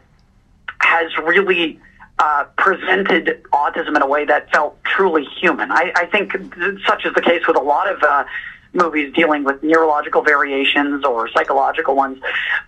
has 0.79 1.17
really 1.17 1.79
uh, 2.19 2.45
presented 2.57 3.44
autism 3.51 3.95
in 3.95 4.01
a 4.01 4.07
way 4.07 4.25
that 4.25 4.50
felt 4.51 4.81
truly 4.83 5.25
human. 5.39 5.71
I, 5.71 5.91
I 5.95 6.06
think 6.06 6.33
such 6.88 7.06
is 7.06 7.13
the 7.13 7.21
case 7.21 7.45
with 7.47 7.57
a 7.57 7.62
lot 7.62 7.91
of 7.91 8.01
uh, 8.03 8.23
movies 8.75 9.13
dealing 9.13 9.44
with 9.44 9.63
neurological 9.63 10.21
variations 10.21 11.03
or 11.06 11.29
psychological 11.29 11.95
ones. 11.95 12.19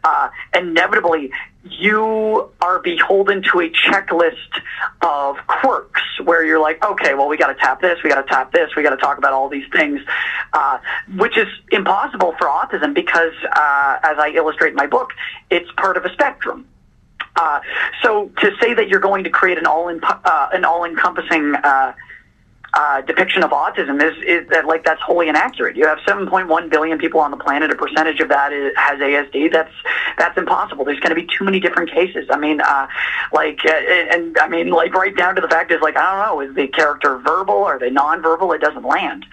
Uh, 0.03 0.29
inevitably, 0.53 1.31
you 1.63 2.49
are 2.61 2.79
beholden 2.79 3.43
to 3.43 3.59
a 3.59 3.69
checklist 3.69 4.61
of 5.01 5.35
quirks 5.47 6.01
where 6.23 6.45
you're 6.45 6.61
like, 6.61 6.83
okay, 6.83 7.13
well, 7.13 7.27
we 7.27 7.37
got 7.37 7.47
to 7.47 7.55
tap 7.55 7.81
this, 7.81 7.99
we 8.03 8.09
got 8.09 8.21
to 8.21 8.27
tap 8.27 8.51
this, 8.51 8.69
we 8.75 8.83
got 8.83 8.91
to 8.91 8.97
talk 8.97 9.17
about 9.17 9.33
all 9.33 9.49
these 9.49 9.67
things, 9.71 9.99
uh, 10.53 10.79
which 11.17 11.37
is 11.37 11.47
impossible 11.71 12.33
for 12.39 12.47
autism 12.47 12.93
because, 12.93 13.33
uh, 13.43 13.99
as 14.03 14.17
I 14.17 14.31
illustrate 14.33 14.69
in 14.69 14.75
my 14.75 14.87
book, 14.87 15.11
it's 15.49 15.69
part 15.77 15.97
of 15.97 16.05
a 16.05 16.13
spectrum. 16.13 16.67
Uh, 17.37 17.59
so 18.01 18.29
to 18.41 18.51
say 18.59 18.73
that 18.73 18.89
you're 18.89 18.99
going 18.99 19.23
to 19.23 19.29
create 19.29 19.57
an 19.57 19.65
all 19.65 19.87
uh, 19.89 20.49
an 20.51 20.65
all 20.65 20.83
encompassing 20.83 21.53
uh, 21.55 21.93
uh, 22.73 23.01
depiction 23.01 23.43
of 23.43 23.51
autism 23.51 24.01
is, 24.01 24.15
is 24.23 24.49
that 24.49 24.65
like 24.65 24.83
that's 24.83 25.01
wholly 25.01 25.29
inaccurate. 25.29 25.75
You 25.75 25.87
have 25.87 25.99
7.1 25.99 26.69
billion 26.69 26.97
people 26.97 27.19
on 27.19 27.31
the 27.31 27.37
planet. 27.37 27.71
A 27.71 27.75
percentage 27.75 28.19
of 28.19 28.29
that 28.29 28.51
is, 28.51 28.73
has 28.75 28.99
ASD. 28.99 29.51
That's 29.51 29.71
that's 30.17 30.37
impossible. 30.37 30.83
There's 30.83 30.99
going 30.99 31.15
to 31.15 31.21
be 31.21 31.27
too 31.27 31.45
many 31.45 31.59
different 31.59 31.91
cases. 31.91 32.27
I 32.29 32.37
mean, 32.37 32.59
uh, 32.59 32.87
like, 33.31 33.59
uh, 33.65 33.71
and 33.71 34.37
I 34.39 34.47
mean, 34.47 34.69
like, 34.69 34.93
right 34.93 35.15
down 35.15 35.35
to 35.35 35.41
the 35.41 35.47
fact 35.47 35.71
is 35.71 35.79
like, 35.81 35.95
I 35.95 36.11
don't 36.11 36.25
know, 36.25 36.41
is 36.41 36.55
the 36.55 36.67
character 36.67 37.17
verbal? 37.19 37.63
Are 37.63 37.79
they 37.79 37.89
nonverbal? 37.89 38.53
It 38.55 38.61
doesn't 38.61 38.85
land. 38.85 39.25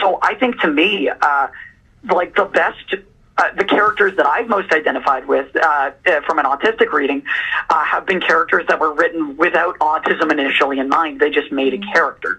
So 0.00 0.18
I 0.22 0.34
think 0.34 0.60
to 0.60 0.68
me, 0.68 1.10
like 2.10 2.34
the 2.34 2.46
best 2.46 2.94
uh, 3.38 3.44
the 3.56 3.64
characters 3.64 4.16
that 4.16 4.26
I've 4.26 4.48
most 4.48 4.72
identified 4.72 5.26
with 5.26 5.54
uh, 5.56 5.90
uh, 6.06 6.20
from 6.26 6.38
an 6.38 6.44
autistic 6.44 6.92
reading 6.92 7.22
uh, 7.70 7.84
have 7.84 8.06
been 8.06 8.20
characters 8.20 8.64
that 8.68 8.78
were 8.78 8.92
written 8.94 9.36
without 9.36 9.78
autism 9.78 10.30
initially 10.30 10.78
in 10.78 10.88
mind. 10.88 11.20
They 11.20 11.30
just 11.30 11.50
made 11.50 11.74
a 11.74 11.78
character. 11.92 12.38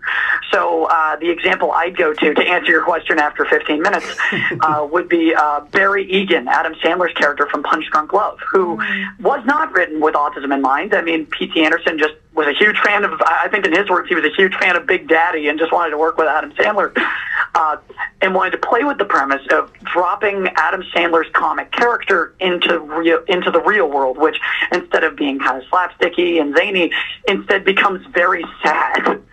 So 0.52 0.86
uh, 0.86 1.16
the 1.18 1.30
example 1.30 1.72
I'd 1.72 1.98
go 1.98 2.14
to 2.14 2.34
to 2.34 2.42
answer 2.44 2.72
your 2.72 2.84
question 2.84 3.20
after 3.20 3.46
15 3.46 3.82
minutes 3.82 4.16
uh, 4.62 4.88
would 4.92 5.10
be 5.10 5.34
uh, 5.34 5.62
Barry 5.72 6.10
Egan, 6.12 6.48
Adam 6.48 6.76
Sandler's 6.76 7.14
character 7.14 7.48
from 7.50 7.64
Punch 7.64 7.86
Drunk 7.92 8.14
Love, 8.14 8.40
who 8.52 8.80
was 9.20 9.44
not 9.46 9.72
written 9.74 10.00
with 10.00 10.14
autism 10.14 10.54
in 10.54 10.62
mind. 10.62 10.94
I 10.94 11.02
mean, 11.02 11.26
P.T. 11.26 11.64
Anderson 11.64 11.98
just 11.98 12.14
was 12.36 12.48
a 12.48 12.54
huge 12.54 12.78
fan 12.80 13.04
of, 13.04 13.22
I 13.22 13.48
think 13.50 13.66
in 13.66 13.74
his 13.74 13.90
words, 13.90 14.10
he 14.10 14.16
was 14.16 14.24
a 14.24 14.34
huge 14.36 14.56
fan 14.56 14.76
of 14.76 14.88
Big 14.88 15.08
Daddy 15.08 15.48
and 15.50 15.60
just 15.60 15.72
wanted 15.72 15.92
to 15.92 15.98
work 15.98 16.18
with 16.18 16.28
Adam 16.28 16.52
Sandler 16.54 16.92
uh, 17.56 17.78
and 18.22 18.34
wanted 18.34 18.52
to 18.52 18.58
play 18.58 18.84
with 18.84 18.98
the 18.98 19.06
premise 19.06 19.46
of 19.52 19.72
dropping 19.84 20.48
Adam 20.56 20.84
Sandler's 20.96 21.30
comic 21.34 21.72
character 21.72 22.34
into 22.40 22.80
real, 22.80 23.24
into 23.28 23.52
the 23.52 23.62
real 23.62 23.90
world, 23.90 24.18
which 24.18 24.38
instead 24.72 25.04
of 25.04 25.16
being 25.16 25.40
kind 25.40 25.62
of 25.62 25.70
slapsticky 25.70 26.42
and 26.42 26.56
zany, 26.56 26.92
instead 27.28 27.64
becomes 27.64 28.06
very 28.08 28.44
sad. 28.64 29.22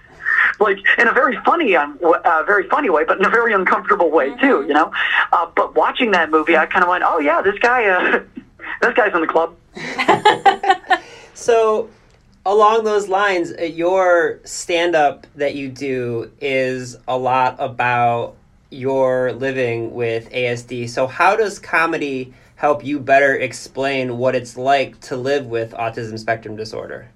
Like 0.58 0.78
in 0.98 1.08
a 1.08 1.12
very 1.12 1.38
funny, 1.44 1.74
um, 1.74 1.98
uh, 2.02 2.42
very 2.46 2.68
funny 2.68 2.90
way, 2.90 3.04
but 3.04 3.18
in 3.18 3.24
a 3.24 3.30
very 3.30 3.54
uncomfortable 3.54 4.10
way 4.10 4.34
too, 4.36 4.64
you 4.66 4.74
know. 4.74 4.92
Uh, 5.32 5.46
but 5.54 5.74
watching 5.74 6.10
that 6.10 6.30
movie, 6.30 6.56
I 6.56 6.66
kind 6.66 6.82
of 6.82 6.90
went, 6.90 7.02
"Oh 7.06 7.18
yeah, 7.18 7.40
this 7.40 7.58
guy, 7.58 7.86
uh, 7.86 8.22
this 8.82 8.94
guy's 8.94 9.14
in 9.14 9.22
the 9.22 9.26
club. 9.26 9.54
So, 11.40 11.88
along 12.44 12.84
those 12.84 13.08
lines, 13.08 13.52
uh, 13.52 13.64
your 13.64 14.40
stand 14.44 14.94
up 14.94 15.26
that 15.36 15.54
you 15.54 15.68
do 15.68 16.30
is 16.40 16.96
a 17.06 17.16
lot 17.16 17.56
about 17.58 18.36
your 18.70 19.32
living 19.32 19.92
with 19.94 20.30
ASD. 20.30 20.88
So, 20.88 21.06
how 21.06 21.36
does 21.36 21.58
comedy 21.58 22.32
help 22.56 22.84
you 22.84 23.00
better 23.00 23.34
explain 23.34 24.18
what 24.18 24.34
it's 24.34 24.56
like 24.56 25.00
to 25.00 25.16
live 25.16 25.46
with 25.46 25.72
autism 25.72 26.18
spectrum 26.18 26.56
disorder? 26.56 27.08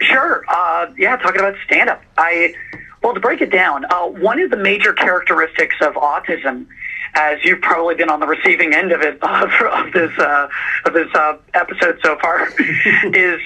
Sure. 0.00 0.44
Uh, 0.48 0.86
yeah, 0.96 1.16
talking 1.16 1.40
about 1.40 1.54
stand 1.66 1.90
up. 1.90 2.02
I 2.16 2.54
well 3.02 3.14
to 3.14 3.20
break 3.20 3.40
it 3.40 3.50
down, 3.50 3.84
uh, 3.84 4.06
one 4.06 4.40
of 4.40 4.50
the 4.50 4.56
major 4.56 4.94
characteristics 4.94 5.76
of 5.82 5.94
autism, 5.94 6.66
as 7.14 7.38
you've 7.44 7.60
probably 7.60 7.94
been 7.94 8.10
on 8.10 8.20
the 8.20 8.26
receiving 8.26 8.74
end 8.74 8.92
of 8.92 9.00
it 9.02 9.18
uh, 9.22 9.48
of 9.72 9.92
this 9.92 10.16
uh, 10.18 10.48
of 10.84 10.92
this 10.92 11.08
uh, 11.14 11.36
episode 11.54 11.98
so 12.02 12.16
far, 12.18 12.48
is 13.04 13.40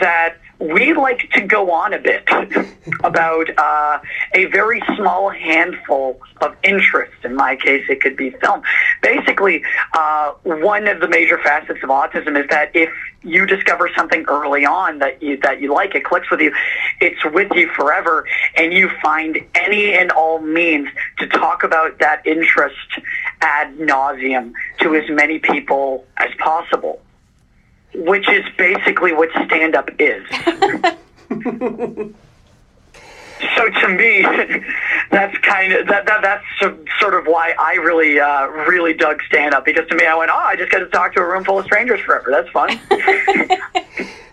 that 0.00 0.36
we 0.62 0.92
like 0.92 1.28
to 1.32 1.40
go 1.40 1.72
on 1.72 1.92
a 1.92 1.98
bit 1.98 2.28
about 3.04 3.46
uh, 3.58 3.98
a 4.34 4.44
very 4.46 4.80
small 4.96 5.28
handful 5.28 6.20
of 6.40 6.54
interests. 6.62 7.16
In 7.24 7.34
my 7.34 7.56
case, 7.56 7.84
it 7.88 8.00
could 8.00 8.16
be 8.16 8.30
film. 8.30 8.62
Basically, 9.02 9.64
uh, 9.92 10.32
one 10.44 10.86
of 10.86 11.00
the 11.00 11.08
major 11.08 11.38
facets 11.38 11.80
of 11.82 11.88
autism 11.88 12.40
is 12.40 12.48
that 12.50 12.70
if 12.74 12.90
you 13.24 13.46
discover 13.46 13.90
something 13.96 14.24
early 14.28 14.64
on 14.64 14.98
that 14.98 15.22
you 15.22 15.36
that 15.38 15.60
you 15.60 15.72
like, 15.72 15.94
it 15.94 16.04
clicks 16.04 16.30
with 16.30 16.40
you, 16.40 16.52
it's 17.00 17.24
with 17.24 17.50
you 17.54 17.68
forever, 17.70 18.26
and 18.56 18.72
you 18.72 18.88
find 19.02 19.38
any 19.54 19.94
and 19.94 20.12
all 20.12 20.40
means 20.40 20.88
to 21.18 21.26
talk 21.26 21.64
about 21.64 21.98
that 21.98 22.24
interest 22.26 23.00
ad 23.42 23.76
nauseum 23.76 24.52
to 24.80 24.94
as 24.94 25.08
many 25.10 25.38
people 25.38 26.06
as 26.16 26.30
possible 26.38 27.02
which 27.94 28.28
is 28.28 28.44
basically 28.56 29.12
what 29.12 29.28
stand 29.46 29.74
up 29.74 29.90
is. 29.98 30.24
so 33.56 33.68
to 33.68 33.88
me, 33.88 34.22
that's 35.10 35.36
kind 35.38 35.72
of 35.72 35.86
that, 35.88 36.06
that 36.06 36.22
that's 36.22 36.44
sort 37.00 37.14
of 37.14 37.26
why 37.26 37.54
I 37.58 37.74
really 37.74 38.18
uh, 38.18 38.46
really 38.46 38.94
dug 38.94 39.22
stand 39.28 39.54
up 39.54 39.64
because 39.64 39.86
to 39.88 39.94
me 39.94 40.06
I 40.06 40.14
went, 40.14 40.30
oh, 40.32 40.36
I 40.36 40.56
just 40.56 40.70
got 40.70 40.78
to 40.78 40.86
talk 40.86 41.14
to 41.14 41.20
a 41.20 41.26
room 41.26 41.44
full 41.44 41.58
of 41.58 41.64
strangers 41.66 42.00
forever. 42.00 42.30
That's 42.30 42.48
fun. 42.50 42.80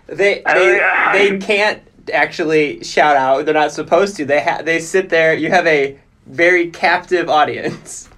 they 0.08 0.42
they, 0.46 0.82
uh, 0.82 1.14
they 1.14 1.38
can't 1.38 1.84
actually 2.14 2.84
shout 2.84 3.16
out. 3.16 3.46
They're 3.46 3.54
not 3.54 3.72
supposed 3.72 4.16
to. 4.18 4.26
They 4.26 4.42
ha- 4.42 4.62
they 4.64 4.80
sit 4.80 5.10
there. 5.10 5.34
You 5.34 5.50
have 5.50 5.68
a 5.68 6.00
very 6.28 6.70
captive 6.70 7.30
audience. 7.30 8.10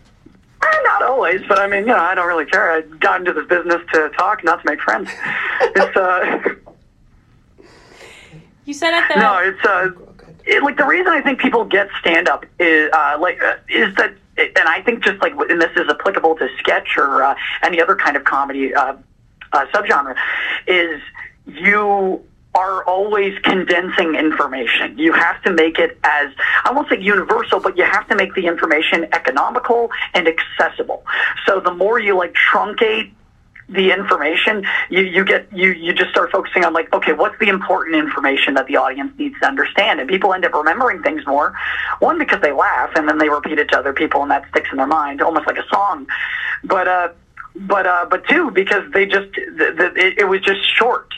Eh, 0.63 0.79
not 0.83 1.03
always, 1.03 1.41
but 1.47 1.59
I 1.59 1.67
mean, 1.67 1.81
you 1.81 1.87
know, 1.87 1.97
I 1.97 2.13
don't 2.15 2.27
really 2.27 2.45
care. 2.45 2.71
I 2.71 2.81
got 2.81 3.19
into 3.19 3.33
this 3.33 3.47
business 3.47 3.81
to 3.93 4.09
talk, 4.09 4.43
not 4.43 4.61
to 4.63 4.69
make 4.69 4.81
friends. 4.81 5.09
It's 5.61 5.97
uh. 5.97 6.55
You 8.65 8.73
said 8.73 8.93
at 8.93 9.07
the 9.11 9.19
no, 9.19 9.39
it's 9.39 9.65
uh, 9.65 9.89
it, 10.45 10.63
like 10.63 10.77
the 10.77 10.85
reason 10.85 11.07
I 11.07 11.21
think 11.21 11.39
people 11.39 11.65
get 11.65 11.89
stand 11.99 12.29
up 12.29 12.45
is 12.59 12.89
uh, 12.93 13.17
like 13.19 13.41
uh, 13.41 13.55
is 13.69 13.93
that, 13.95 14.13
and 14.37 14.67
I 14.67 14.81
think 14.81 15.03
just 15.03 15.21
like, 15.21 15.33
and 15.33 15.61
this 15.61 15.71
is 15.75 15.89
applicable 15.89 16.35
to 16.35 16.47
sketch 16.59 16.95
or 16.97 17.23
uh, 17.23 17.35
any 17.63 17.81
other 17.81 17.95
kind 17.95 18.15
of 18.15 18.23
comedy 18.23 18.73
uh, 18.73 18.95
uh, 19.53 19.65
subgenre, 19.73 20.15
is 20.67 21.01
you 21.47 22.23
are 22.53 22.83
always 22.83 23.37
condensing 23.43 24.15
information. 24.15 24.97
You 24.97 25.13
have 25.13 25.41
to 25.43 25.53
make 25.53 25.79
it 25.79 25.97
as, 26.03 26.31
I 26.65 26.73
won't 26.73 26.89
say 26.89 26.99
universal, 26.99 27.59
but 27.61 27.77
you 27.77 27.85
have 27.85 28.07
to 28.09 28.15
make 28.15 28.33
the 28.35 28.45
information 28.45 29.05
economical 29.13 29.89
and 30.13 30.27
accessible. 30.27 31.05
So 31.45 31.61
the 31.61 31.73
more 31.73 31.99
you 31.99 32.17
like 32.17 32.33
truncate 32.33 33.11
the 33.69 33.91
information, 33.91 34.65
you, 34.89 35.01
you 35.01 35.23
get 35.23 35.47
you 35.53 35.71
you 35.71 35.93
just 35.93 36.09
start 36.09 36.29
focusing 36.29 36.65
on 36.65 36.73
like, 36.73 36.91
okay, 36.93 37.13
what's 37.13 37.39
the 37.39 37.47
important 37.47 37.95
information 37.95 38.55
that 38.55 38.67
the 38.67 38.75
audience 38.75 39.17
needs 39.17 39.39
to 39.39 39.47
understand? 39.47 40.01
And 40.01 40.09
people 40.09 40.33
end 40.33 40.43
up 40.43 40.53
remembering 40.53 41.01
things 41.01 41.25
more. 41.25 41.55
One 41.99 42.17
because 42.19 42.41
they 42.41 42.51
laugh 42.51 42.91
and 42.95 43.07
then 43.07 43.17
they 43.17 43.29
repeat 43.29 43.59
it 43.59 43.69
to 43.69 43.79
other 43.79 43.93
people 43.93 44.21
and 44.23 44.31
that 44.31 44.43
sticks 44.49 44.67
in 44.71 44.77
their 44.77 44.87
mind, 44.87 45.21
almost 45.21 45.47
like 45.47 45.57
a 45.57 45.65
song. 45.73 46.05
But 46.65 46.89
uh 46.89 47.09
but 47.55 47.87
uh 47.87 48.07
but 48.09 48.27
two 48.27 48.51
because 48.51 48.83
they 48.91 49.05
just 49.05 49.31
the, 49.33 49.73
the, 49.77 49.93
it, 49.95 50.19
it 50.19 50.25
was 50.25 50.41
just 50.41 50.59
short 50.77 51.13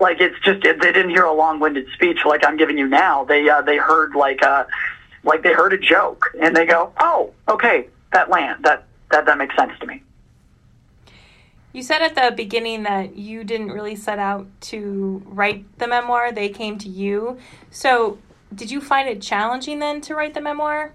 like 0.00 0.20
it's 0.20 0.38
just 0.44 0.62
they 0.62 0.72
didn't 0.92 1.10
hear 1.10 1.24
a 1.24 1.32
long-winded 1.32 1.86
speech 1.94 2.18
like 2.24 2.44
I'm 2.44 2.56
giving 2.56 2.78
you 2.78 2.86
now. 2.86 3.24
They 3.24 3.48
uh, 3.48 3.62
they 3.62 3.76
heard 3.76 4.14
like 4.14 4.40
a 4.42 4.50
uh, 4.50 4.66
like 5.24 5.42
they 5.42 5.52
heard 5.52 5.72
a 5.72 5.78
joke 5.78 6.26
and 6.40 6.54
they 6.54 6.66
go, 6.66 6.92
"Oh, 7.00 7.32
okay, 7.48 7.88
that 8.12 8.30
land 8.30 8.64
that 8.64 8.84
that 9.10 9.26
that 9.26 9.38
makes 9.38 9.56
sense 9.56 9.72
to 9.80 9.86
me." 9.86 10.02
You 11.72 11.82
said 11.82 12.00
at 12.00 12.14
the 12.14 12.34
beginning 12.34 12.84
that 12.84 13.16
you 13.16 13.44
didn't 13.44 13.70
really 13.70 13.96
set 13.96 14.18
out 14.18 14.46
to 14.62 15.22
write 15.26 15.78
the 15.78 15.86
memoir; 15.86 16.32
they 16.32 16.48
came 16.48 16.78
to 16.78 16.88
you. 16.88 17.38
So, 17.70 18.18
did 18.54 18.70
you 18.70 18.80
find 18.80 19.08
it 19.08 19.20
challenging 19.20 19.78
then 19.78 20.00
to 20.02 20.14
write 20.14 20.34
the 20.34 20.40
memoir? 20.40 20.92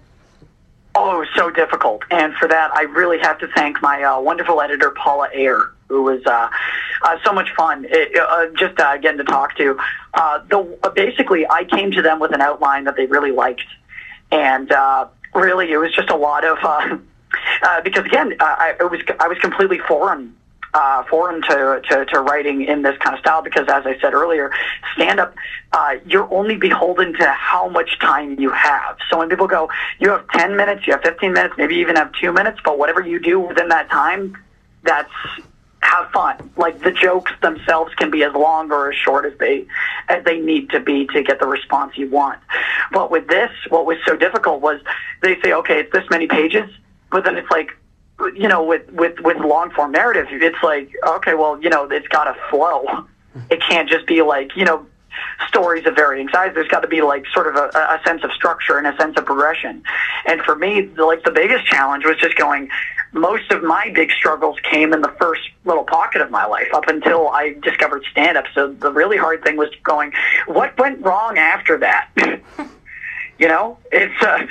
Oh, 0.94 1.24
so 1.34 1.50
difficult. 1.50 2.02
And 2.10 2.34
for 2.34 2.48
that, 2.48 2.70
I 2.74 2.82
really 2.82 3.18
have 3.20 3.38
to 3.38 3.48
thank 3.56 3.80
my 3.80 4.02
uh, 4.02 4.20
wonderful 4.20 4.60
editor, 4.60 4.90
Paula 4.90 5.28
Ayer, 5.34 5.72
who 5.92 6.02
was 6.02 6.24
uh, 6.26 6.48
uh, 7.02 7.18
so 7.24 7.32
much 7.32 7.50
fun. 7.54 7.86
It, 7.88 8.16
uh, 8.18 8.46
just 8.58 8.80
uh, 8.80 8.96
getting 8.96 9.18
to 9.18 9.24
talk 9.24 9.56
to. 9.58 9.78
Uh, 10.14 10.40
the 10.48 10.92
basically, 10.94 11.46
I 11.48 11.64
came 11.64 11.90
to 11.92 12.02
them 12.02 12.18
with 12.18 12.32
an 12.32 12.40
outline 12.40 12.84
that 12.84 12.96
they 12.96 13.06
really 13.06 13.30
liked, 13.30 13.66
and 14.30 14.72
uh, 14.72 15.08
really, 15.34 15.70
it 15.70 15.76
was 15.76 15.92
just 15.94 16.10
a 16.10 16.16
lot 16.16 16.44
of 16.44 16.58
uh, 16.62 16.96
uh, 17.62 17.80
because 17.82 18.06
again, 18.06 18.34
uh, 18.40 18.44
I 18.44 18.74
it 18.80 18.90
was 18.90 19.00
I 19.20 19.28
was 19.28 19.38
completely 19.38 19.78
foreign 19.78 20.34
uh, 20.74 21.04
foreign 21.04 21.42
to, 21.42 21.82
to, 21.88 22.04
to 22.06 22.20
writing 22.20 22.62
in 22.64 22.82
this 22.82 22.96
kind 22.98 23.14
of 23.14 23.20
style 23.20 23.42
because, 23.42 23.68
as 23.68 23.84
I 23.86 23.98
said 24.00 24.14
earlier, 24.14 24.50
stand 24.94 25.20
up, 25.20 25.34
uh, 25.72 25.96
you're 26.06 26.32
only 26.32 26.56
beholden 26.56 27.12
to 27.14 27.28
how 27.28 27.68
much 27.68 27.98
time 27.98 28.40
you 28.40 28.50
have. 28.50 28.96
So 29.10 29.18
when 29.18 29.28
people 29.28 29.46
go, 29.46 29.68
you 29.98 30.10
have 30.10 30.26
10 30.28 30.56
minutes, 30.56 30.86
you 30.86 30.94
have 30.94 31.02
15 31.02 31.32
minutes, 31.32 31.54
maybe 31.58 31.76
even 31.76 31.96
have 31.96 32.12
two 32.20 32.32
minutes, 32.32 32.58
but 32.64 32.78
whatever 32.78 33.00
you 33.00 33.18
do 33.18 33.40
within 33.40 33.68
that 33.68 33.90
time, 33.90 34.36
that's 34.82 35.12
have 35.92 36.10
fun. 36.10 36.50
Like 36.56 36.82
the 36.82 36.90
jokes 36.90 37.32
themselves 37.42 37.94
can 37.94 38.10
be 38.10 38.24
as 38.24 38.32
long 38.32 38.72
or 38.72 38.90
as 38.90 38.96
short 38.96 39.24
as 39.26 39.38
they 39.38 39.66
as 40.08 40.24
they 40.24 40.40
need 40.40 40.70
to 40.70 40.80
be 40.80 41.06
to 41.08 41.22
get 41.22 41.38
the 41.38 41.46
response 41.46 41.96
you 41.96 42.08
want. 42.08 42.40
But 42.92 43.10
with 43.10 43.28
this, 43.28 43.50
what 43.68 43.86
was 43.86 43.98
so 44.06 44.16
difficult 44.16 44.60
was 44.60 44.80
they 45.22 45.40
say, 45.42 45.52
okay, 45.52 45.80
it's 45.80 45.92
this 45.92 46.04
many 46.10 46.26
pages, 46.26 46.68
but 47.10 47.24
then 47.24 47.36
it's 47.36 47.50
like, 47.50 47.70
you 48.34 48.48
know, 48.48 48.64
with 48.64 48.90
with 48.90 49.20
with 49.20 49.38
long 49.38 49.70
form 49.70 49.92
narrative, 49.92 50.26
it's 50.30 50.62
like, 50.62 50.90
okay, 51.06 51.34
well, 51.34 51.60
you 51.62 51.68
know, 51.68 51.84
it's 51.90 52.08
got 52.08 52.24
to 52.24 52.36
flow. 52.50 53.06
It 53.50 53.60
can't 53.62 53.88
just 53.88 54.06
be 54.06 54.22
like, 54.22 54.56
you 54.56 54.64
know, 54.64 54.86
stories 55.48 55.86
of 55.86 55.94
varying 55.94 56.28
size. 56.28 56.52
There's 56.54 56.68
got 56.68 56.80
to 56.80 56.88
be 56.88 57.02
like 57.02 57.24
sort 57.32 57.46
of 57.46 57.56
a, 57.56 57.68
a 57.76 58.00
sense 58.04 58.24
of 58.24 58.32
structure 58.32 58.78
and 58.78 58.86
a 58.86 58.96
sense 58.96 59.16
of 59.16 59.24
progression. 59.24 59.82
And 60.26 60.40
for 60.42 60.56
me, 60.56 60.88
like 60.88 61.24
the 61.24 61.30
biggest 61.30 61.66
challenge 61.66 62.04
was 62.04 62.16
just 62.18 62.36
going. 62.36 62.68
Most 63.12 63.50
of 63.52 63.62
my 63.62 63.90
big 63.94 64.10
struggles 64.10 64.56
came 64.70 64.94
in 64.94 65.02
the 65.02 65.14
first 65.20 65.42
little 65.64 65.84
pocket 65.84 66.22
of 66.22 66.30
my 66.30 66.46
life 66.46 66.68
up 66.72 66.88
until 66.88 67.28
I 67.28 67.54
discovered 67.62 68.04
stand 68.10 68.38
up. 68.38 68.46
So 68.54 68.72
the 68.72 68.90
really 68.90 69.18
hard 69.18 69.44
thing 69.44 69.56
was 69.56 69.68
going, 69.82 70.12
what 70.46 70.78
went 70.78 71.02
wrong 71.02 71.36
after 71.36 71.78
that? 71.78 72.08
you 73.38 73.48
know, 73.48 73.78
it's 73.90 74.22
uh, 74.22 74.46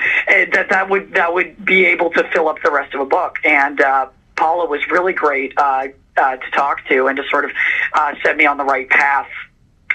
that 0.54 0.70
that 0.70 0.90
would 0.90 1.14
that 1.14 1.34
would 1.34 1.64
be 1.66 1.86
able 1.86 2.12
to 2.12 2.24
fill 2.32 2.50
up 2.50 2.58
the 2.64 2.72
rest 2.72 2.94
of 2.94 3.02
a 3.02 3.06
book. 3.06 3.38
And 3.44 3.82
uh, 3.82 4.10
Paula 4.36 4.68
was 4.68 4.82
really 4.90 5.14
great 5.14 5.54
uh, 5.58 5.88
uh, 6.18 6.36
to 6.38 6.52
talk 6.52 6.86
to 6.88 7.08
and 7.08 7.18
to 7.18 7.24
sort 7.30 7.46
of 7.46 7.52
uh, 7.94 8.14
set 8.24 8.38
me 8.38 8.46
on 8.46 8.58
the 8.58 8.66
right 8.66 8.90
path 8.90 9.30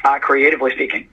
uh, 0.07 0.19
creatively 0.21 0.71
speaking. 0.73 1.09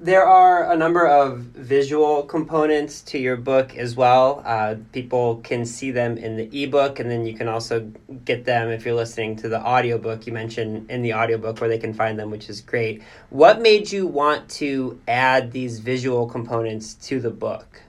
There 0.00 0.24
are 0.24 0.70
a 0.70 0.76
number 0.76 1.04
of 1.08 1.38
visual 1.38 2.22
components 2.22 3.00
to 3.02 3.18
your 3.18 3.36
book 3.36 3.76
as 3.76 3.96
well. 3.96 4.42
Uh, 4.46 4.76
people 4.92 5.38
can 5.42 5.66
see 5.66 5.90
them 5.90 6.16
in 6.16 6.36
the 6.36 6.62
ebook, 6.62 7.00
and 7.00 7.10
then 7.10 7.26
you 7.26 7.34
can 7.34 7.48
also 7.48 7.90
get 8.24 8.44
them 8.44 8.68
if 8.68 8.84
you're 8.84 8.94
listening 8.94 9.34
to 9.36 9.48
the 9.48 9.60
audiobook. 9.60 10.24
You 10.28 10.32
mentioned 10.32 10.88
in 10.88 11.02
the 11.02 11.14
audiobook 11.14 11.60
where 11.60 11.68
they 11.68 11.78
can 11.78 11.92
find 11.92 12.16
them, 12.16 12.30
which 12.30 12.48
is 12.48 12.60
great. 12.60 13.02
What 13.30 13.60
made 13.60 13.90
you 13.90 14.06
want 14.06 14.48
to 14.50 15.00
add 15.08 15.50
these 15.50 15.80
visual 15.80 16.28
components 16.28 16.94
to 17.08 17.18
the 17.18 17.30
book? 17.30 17.82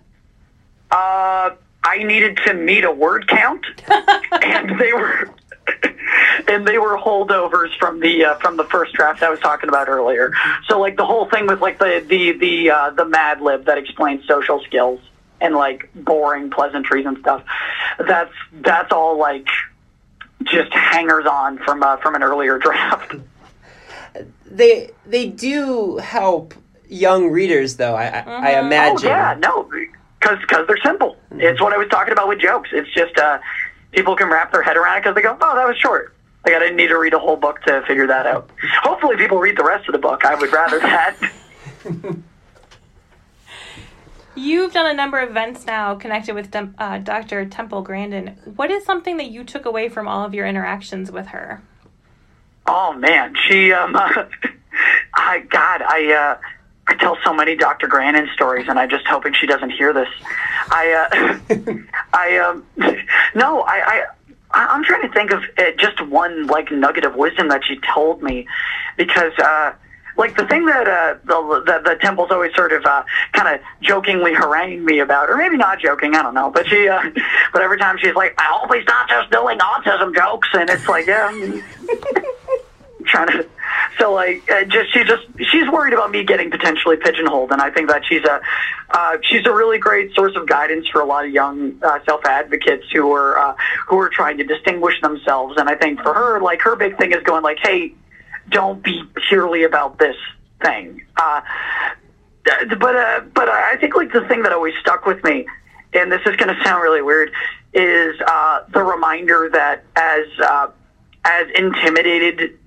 Uh, 0.90 1.52
I 1.84 2.04
needed 2.04 2.40
to 2.48 2.56
meet 2.56 2.86
a 2.86 2.92
word 2.92 3.28
count, 3.28 3.64
and 4.42 4.80
they 4.80 4.94
were 4.94 5.30
and 6.50 6.68
they 6.68 6.78
were 6.78 6.98
holdovers 6.98 7.78
from 7.78 8.00
the 8.00 8.26
uh, 8.26 8.36
from 8.36 8.58
the 8.58 8.64
first 8.66 8.94
draft 8.94 9.22
I 9.22 9.30
was 9.30 9.40
talking 9.40 9.70
about 9.70 9.88
earlier. 9.88 10.34
So 10.68 10.80
like 10.80 10.98
the 10.98 11.06
whole 11.06 11.30
thing 11.30 11.48
with 11.48 11.62
like 11.62 11.80
the 11.80 12.04
the 12.06 12.32
the 12.34 12.72
uh, 12.72 12.90
the 12.92 13.06
Mad 13.06 13.40
Lib 13.42 13.66
that 13.66 13.78
explains 13.78 14.26
social 14.28 14.62
skills 14.64 15.00
and 15.40 15.56
like 15.56 15.90
boring 15.94 16.50
pleasantries 16.50 17.06
and 17.06 17.18
stuff. 17.20 17.44
That's 18.00 18.34
that's 18.54 18.92
all 18.92 19.18
like 19.18 19.48
just 20.44 20.74
hangers 20.74 21.26
on 21.26 21.60
from 21.60 21.84
uh, 21.84 21.98
from 21.98 22.16
an 22.16 22.24
earlier 22.24 22.58
draft. 22.66 23.16
They 24.46 24.90
they 25.06 25.28
do 25.28 25.98
help 25.98 26.56
young 26.88 27.30
readers 27.30 27.76
though. 27.76 27.96
I 27.96 28.06
mm-hmm. 28.06 28.30
I 28.30 28.60
imagine. 28.60 29.08
Oh 29.08 29.12
yeah, 29.12 29.38
no, 29.40 29.64
because 30.20 30.40
because 30.42 30.66
they're 30.68 30.82
simple. 30.84 31.16
Mm-hmm. 31.32 31.42
It's 31.42 31.62
what 31.62 31.74
I 31.74 31.78
was 31.78 31.88
talking 31.90 32.12
about 32.12 32.28
with 32.28 32.40
jokes. 32.40 32.70
It's 32.74 32.92
just 32.94 33.18
uh 33.20 33.38
people 33.92 34.16
can 34.16 34.30
wrap 34.30 34.52
their 34.52 34.64
head 34.64 34.78
around 34.78 34.98
it 34.98 35.02
because 35.02 35.16
they 35.16 35.22
go, 35.22 35.38
"Oh, 35.40 35.56
that 35.56 35.68
was 35.68 35.78
short." 35.78 36.16
Like 36.46 36.56
I 36.56 36.60
didn't 36.60 36.78
need 36.78 36.88
to 36.88 36.98
read 36.98 37.14
a 37.14 37.20
whole 37.20 37.36
book 37.36 37.62
to 37.64 37.84
figure 37.88 38.08
that 38.08 38.26
out. 38.26 38.50
Hopefully, 38.82 39.18
people 39.18 39.40
read 39.40 39.58
the 39.58 39.64
rest 39.64 39.88
of 39.88 39.94
the 39.94 40.00
book. 40.00 40.26
I 40.26 40.36
would 40.36 40.52
rather 40.52 40.80
that. 40.80 41.16
You've 44.36 44.72
done 44.72 44.90
a 44.90 44.94
number 44.94 45.20
of 45.20 45.32
events 45.32 45.66
now 45.66 45.96
connected 45.96 46.34
with 46.34 46.56
uh, 46.56 47.00
Dr. 47.00 47.46
Temple 47.46 47.82
Grandin. 47.82 48.38
What 48.56 48.72
is 48.72 48.86
something 48.86 49.18
that 49.18 49.32
you 49.32 49.44
took 49.44 49.66
away 49.66 49.90
from 49.90 50.08
all 50.08 50.24
of 50.24 50.34
your 50.34 50.46
interactions 50.46 51.12
with 51.12 51.28
her? 51.28 51.62
Oh 52.66 52.94
man, 52.94 53.36
she 53.48 53.74
um, 53.74 53.96
I 55.14 55.40
God, 55.40 55.82
I 55.82 56.14
uh, 56.14 56.38
I 56.88 56.94
tell 56.96 57.18
so 57.24 57.34
many 57.34 57.56
Dr. 57.56 57.88
Grandin 57.88 58.30
stories, 58.34 58.68
and 58.70 58.80
I'm 58.80 58.90
just 58.90 59.06
hoping 59.08 59.34
she 59.34 59.46
doesn't 59.46 59.72
hear 59.72 59.92
this. 59.92 60.08
I 60.70 61.38
uh, 61.50 61.76
I 62.14 62.38
um, 62.38 62.66
no, 63.36 63.64
I. 63.64 64.06
I'm 64.52 64.84
trying 64.84 65.04
to 65.04 65.14
think 65.14 65.32
of 65.32 65.44
uh, 65.58 65.64
just 65.78 66.06
one 66.08 66.48
like 66.48 66.72
nugget 66.72 67.06
of 67.06 67.16
wisdom 67.16 67.50
that 67.50 67.62
she 67.66 67.80
told 67.94 68.24
me, 68.24 68.48
because 68.98 69.34
uh, 69.38 69.74
like 70.18 70.36
the 70.36 70.46
thing 70.48 70.66
that 70.66 70.88
uh, 70.88 71.18
the, 71.24 71.64
the 71.66 71.90
the 71.92 71.96
temple's 72.02 72.32
always 72.32 72.54
sort 72.56 72.74
of 72.74 72.86
uh, 72.86 73.04
kind 73.34 73.56
of 73.56 73.62
jokingly 73.82 74.34
haranguing 74.34 74.84
me 74.84 75.00
about, 75.00 75.30
or 75.30 75.38
maybe 75.38 75.56
not 75.56 75.80
joking, 75.80 76.16
I 76.16 76.24
don't 76.24 76.34
know. 76.34 76.50
But 76.50 76.68
she, 76.68 76.88
uh, 76.88 77.02
but 77.54 77.62
every 77.62 77.78
time 77.78 77.98
she's 78.00 78.16
like, 78.16 78.34
"I 78.38 78.46
hope 78.52 78.74
he's 78.74 78.88
not 78.88 79.08
just 79.08 79.32
doing 79.32 79.60
autism 79.60 80.16
jokes," 80.16 80.50
and 80.54 80.70
it's 80.70 80.88
like, 80.88 81.06
yeah. 81.06 81.30
mm. 81.32 81.64
trying 83.06 83.28
to 83.28 83.48
so 84.00 84.14
like 84.14 84.50
uh, 84.52 84.64
just 84.66 84.94
she 84.94 85.04
just 85.04 85.26
she's 85.52 85.70
worried 85.70 85.94
about 85.94 86.12
me 86.12 86.24
getting 86.24 86.50
potentially 86.50 86.98
pigeonholed 86.98 87.52
and 87.52 87.62
i 87.62 87.70
think 87.70 87.90
that 87.90 88.04
she's 88.08 88.24
a 88.24 88.42
uh, 88.92 89.18
she's 89.24 89.46
a 89.46 89.54
really 89.54 89.78
great 89.78 90.14
source 90.16 90.36
of 90.36 90.48
guidance 90.48 90.88
for 90.88 91.02
a 91.02 91.06
lot 91.06 91.26
of 91.26 91.32
young 91.32 91.78
uh, 91.84 92.00
self 92.06 92.26
advocates 92.26 92.86
who 92.92 93.12
are 93.12 93.38
uh, 93.38 93.56
who 93.88 94.00
are 94.00 94.10
trying 94.10 94.38
to 94.38 94.44
distinguish 94.44 95.00
themselves. 95.02 95.56
And 95.58 95.70
i 95.70 95.76
think 95.76 96.02
for 96.02 96.14
her 96.14 96.42
like 96.42 96.62
her 96.62 96.76
big 96.76 96.98
thing 96.98 97.12
is 97.12 97.22
going 97.24 97.44
like 97.44 97.60
hey 97.62 97.94
don't 98.50 98.84
be 98.84 99.04
purely 99.28 99.64
about 99.64 100.00
this 100.00 100.16
thing. 100.62 101.06
Uh 101.18 101.42
but 102.80 102.96
uh, 102.96 103.22
but 103.34 103.50
I 103.50 103.78
think 103.78 103.96
like 103.96 104.12
the 104.12 104.22
thing 104.28 104.44
that 104.44 104.52
always 104.52 104.74
stuck 104.80 105.06
with 105.06 105.24
me, 105.24 105.46
and 105.94 106.12
this 106.12 106.22
is 106.26 106.36
going 106.36 106.56
to 106.56 106.64
sound 106.64 106.82
really 106.84 107.02
weird, 107.02 107.32
is 107.74 108.16
uh, 108.26 108.62
the 108.74 108.82
reminder 108.82 109.50
that 109.52 109.84
as 109.96 110.26
uh, 110.40 110.68
as 111.26 111.48
intimidated 111.56 112.59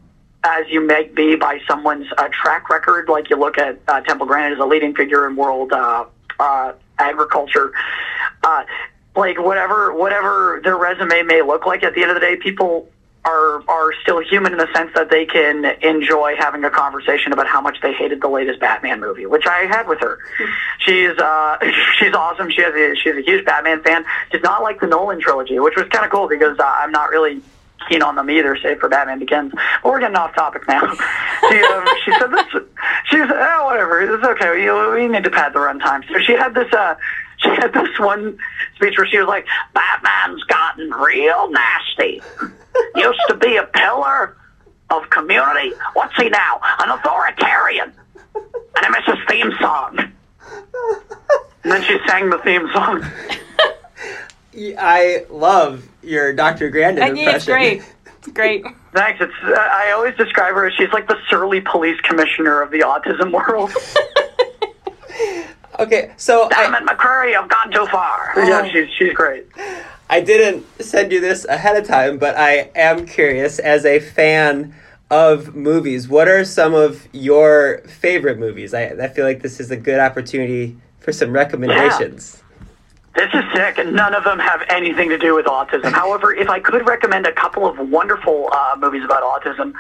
as 0.45 0.67
you 0.69 0.81
may 0.81 1.05
be 1.09 1.37
by 1.37 1.61
someone's 1.69 2.09
uh, 2.19 2.29
track 2.33 2.69
record, 2.69 3.09
like 3.09 3.31
you 3.31 3.37
look 3.37 3.59
at 3.59 3.79
uh, 3.89 4.01
Temple 4.01 4.27
Grandin 4.27 4.53
as 4.53 4.59
a 4.59 4.67
leading 4.67 4.95
figure 4.95 5.27
in 5.29 5.37
world 5.37 5.73
uh, 5.73 6.05
uh, 6.41 6.73
agriculture, 6.99 7.73
uh, 8.43 8.65
like 9.15 9.39
whatever 9.39 9.95
whatever 9.95 10.61
their 10.65 10.77
resume 10.77 11.23
may 11.23 11.43
look 11.43 11.67
like, 11.67 11.83
at 11.83 11.95
the 11.95 12.03
end 12.03 12.11
of 12.11 12.17
the 12.17 12.21
day, 12.21 12.37
people 12.37 12.89
are 13.25 13.63
are 13.69 13.93
still 14.03 14.19
human 14.21 14.53
in 14.53 14.59
the 14.59 14.67
sense 14.75 14.91
that 14.95 15.11
they 15.11 15.25
can 15.27 15.65
enjoy 15.81 16.35
having 16.37 16.65
a 16.65 16.71
conversation 16.71 17.33
about 17.33 17.47
how 17.47 17.61
much 17.61 17.77
they 17.81 17.93
hated 17.93 18.21
the 18.21 18.29
latest 18.29 18.59
Batman 18.59 19.01
movie, 19.01 19.27
which 19.27 19.47
I 19.47 19.67
had 19.67 19.87
with 19.87 20.01
her. 20.01 20.19
She's 20.81 21.17
uh, 21.19 21.59
she's 21.99 22.15
awesome. 22.15 22.51
She 22.51 22.63
has 22.63 22.75
a, 22.75 22.97
she's 22.97 23.17
a 23.17 23.23
huge 23.23 23.45
Batman 23.45 23.83
fan. 23.83 24.05
Does 24.33 24.43
not 24.43 24.63
like 24.63 24.81
the 24.81 24.89
Nolan 24.89 25.21
trilogy, 25.21 25.59
which 25.61 25.77
was 25.77 25.87
kind 25.89 26.05
of 26.05 26.11
cool 26.11 26.29
because 26.29 26.59
uh, 26.59 26.65
I'm 26.65 26.91
not 26.91 27.11
really 27.11 27.43
keen 27.89 28.03
on 28.03 28.17
them 28.17 28.31
either, 28.31 28.57
save 28.57 28.79
for 28.79 28.89
Batman 28.89 29.19
Begins. 29.19 29.53
But 29.83 29.93
we're 29.93 30.01
getting 30.01 30.17
off 30.17 30.35
topic 30.35 30.67
now. 30.69 30.81
she, 31.49 31.63
um, 31.63 31.87
she 32.05 32.13
said 32.13 32.31
this. 32.31 32.47
She 33.07 33.17
said, 33.17 33.33
"Oh, 33.33 33.67
whatever. 33.67 34.01
It's 34.01 34.25
okay. 34.25 34.51
We, 34.51 35.03
we 35.03 35.09
need 35.09 35.25
to 35.25 35.31
pad 35.31 35.53
the 35.53 35.59
runtime." 35.59 36.07
So 36.09 36.19
she 36.21 36.33
had 36.33 36.55
this. 36.55 36.73
Uh, 36.73 36.95
she 37.39 37.49
had 37.49 37.73
this 37.73 37.99
one 37.99 38.39
speech 38.77 38.97
where 38.97 39.07
she 39.07 39.19
was 39.19 39.29
like, 39.29 39.47
"Batman's 39.75 40.43
gotten 40.45 40.91
real 40.91 41.51
nasty. 41.51 42.23
Used 42.97 43.21
to 43.29 43.35
be 43.35 43.57
a 43.57 43.65
pillar 43.65 44.37
of 44.91 45.11
community. 45.11 45.73
What's 45.95 46.17
he 46.17 46.29
now? 46.29 46.61
An 46.79 46.91
authoritarian." 46.91 47.93
And 48.35 48.87
I 48.87 48.89
miss 48.89 49.05
his 49.07 49.25
theme 49.29 49.53
song. 49.61 50.13
And 51.65 51.73
then 51.73 51.83
she 51.83 51.99
sang 52.07 52.31
the 52.31 52.39
theme 52.39 52.69
song. 52.73 53.05
I 54.55 55.27
love 55.31 55.89
your 56.03 56.33
Dr. 56.33 56.71
Grandin 56.71 57.03
I 57.03 57.13
think 57.13 57.27
it's 57.29 57.47
great. 57.47 57.83
It's 58.19 58.29
great. 58.29 58.65
Thanks. 58.93 59.21
It's 59.21 59.33
uh, 59.43 59.53
I 59.53 59.93
always 59.93 60.15
describe 60.17 60.55
her 60.55 60.67
as 60.67 60.75
she's 60.75 60.93
like 60.93 61.09
the 61.09 61.17
surly 61.29 61.61
police 61.61 62.01
commissioner 62.03 62.61
of 62.61 62.71
the 62.71 62.81
autism 62.81 63.33
world. 63.33 63.73
Okay, 65.79 66.13
so 66.19 66.49
Damn 66.51 66.75
I, 66.75 66.79
it, 66.79 66.85
McCurry, 66.85 67.37
I've 67.37 67.49
gone 67.49 67.71
too 67.71 67.87
far. 67.87 68.33
Yeah, 68.37 68.71
she's 68.71 68.91
she's 68.91 69.15
great. 69.15 69.47
I 70.11 70.21
didn't 70.21 70.67
send 70.83 71.11
you 71.11 71.21
this 71.21 71.47
ahead 71.47 71.77
of 71.77 71.87
time, 71.87 72.19
but 72.19 72.37
I 72.37 72.71
am 72.75 73.07
curious 73.07 73.59
as 73.59 73.87
a 73.87 73.99
fan 73.99 74.75
of 75.11 75.55
movies, 75.55 76.09
what 76.09 76.29
are 76.29 76.45
some 76.45 76.75
of 76.75 77.07
your 77.13 77.79
favorite 77.87 78.39
movies? 78.39 78.75
I, 78.75 78.85
I 78.85 79.09
feel 79.09 79.25
like 79.25 79.43
this 79.43 79.61
is 79.61 79.71
a 79.71 79.77
good 79.77 79.99
opportunity 79.99 80.77
for 81.01 81.13
some 81.13 81.33
recommendations. 81.33 82.42
This 83.15 83.29
is 83.35 83.45
sick, 83.55 83.77
and 83.77 83.93
none 83.93 84.15
of 84.15 84.25
them 84.25 84.39
have 84.39 84.63
anything 84.71 85.11
to 85.11 85.19
do 85.19 85.35
with 85.35 85.45
autism. 85.45 85.93
However, 85.93 86.33
if 86.33 86.49
I 86.49 86.61
could 86.61 86.87
recommend 86.89 87.27
a 87.27 87.33
couple 87.33 87.67
of 87.67 87.79
wonderful 87.91 88.49
uh, 88.51 88.77
movies 88.79 89.05
about 89.05 89.23
autism, 89.23 89.75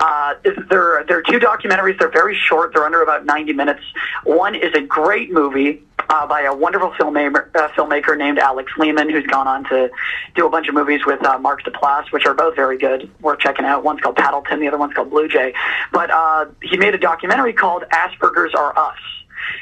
uh, 0.00 0.34
there 0.68 1.04
there 1.06 1.18
are 1.18 1.22
two 1.22 1.38
documentaries. 1.38 1.98
They're 2.00 2.10
very 2.10 2.36
short. 2.36 2.72
They're 2.74 2.84
under 2.84 3.00
about 3.00 3.26
ninety 3.26 3.52
minutes. 3.52 3.82
One 4.24 4.56
is 4.56 4.74
a 4.74 4.80
great 4.80 5.30
movie 5.30 5.82
uh, 6.08 6.26
by 6.26 6.42
a 6.42 6.54
wonderful 6.54 6.90
filmmaker, 6.92 7.54
uh, 7.54 7.68
filmmaker 7.68 8.18
named 8.18 8.38
Alex 8.38 8.72
Lehmann, 8.76 9.08
who's 9.08 9.26
gone 9.26 9.46
on 9.46 9.64
to 9.64 9.88
do 10.34 10.44
a 10.44 10.50
bunch 10.50 10.68
of 10.68 10.74
movies 10.74 11.06
with 11.06 11.24
uh, 11.24 11.38
Mark 11.38 11.62
Duplass, 11.62 12.10
which 12.10 12.26
are 12.26 12.34
both 12.34 12.56
very 12.56 12.76
good. 12.76 13.08
Worth 13.20 13.38
checking 13.38 13.64
out. 13.64 13.84
One's 13.84 14.00
called 14.00 14.16
Paddleton, 14.16 14.58
the 14.58 14.66
other 14.66 14.78
one's 14.78 14.94
called 14.94 15.10
Blue 15.10 15.28
Jay. 15.28 15.54
But 15.92 16.10
uh, 16.10 16.46
he 16.60 16.76
made 16.76 16.94
a 16.94 16.98
documentary 16.98 17.52
called 17.52 17.84
Asperger's 17.92 18.54
Are 18.54 18.76
Us 18.76 18.98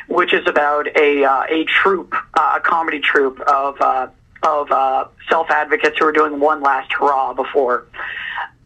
which 0.09 0.33
is 0.33 0.47
about 0.47 0.87
a 0.97 1.25
uh, 1.25 1.45
a 1.49 1.65
troupe, 1.65 2.15
uh, 2.35 2.55
a 2.57 2.61
comedy 2.61 3.01
troupe 3.01 3.41
of 3.41 3.81
uh, 3.81 4.09
of 4.43 4.71
uh, 4.71 5.07
self 5.29 5.51
advocates 5.51 5.99
who 5.99 6.07
are 6.07 6.13
doing 6.13 6.41
one 6.41 6.63
last 6.63 6.93
hurrah 6.93 7.33
before. 7.33 7.87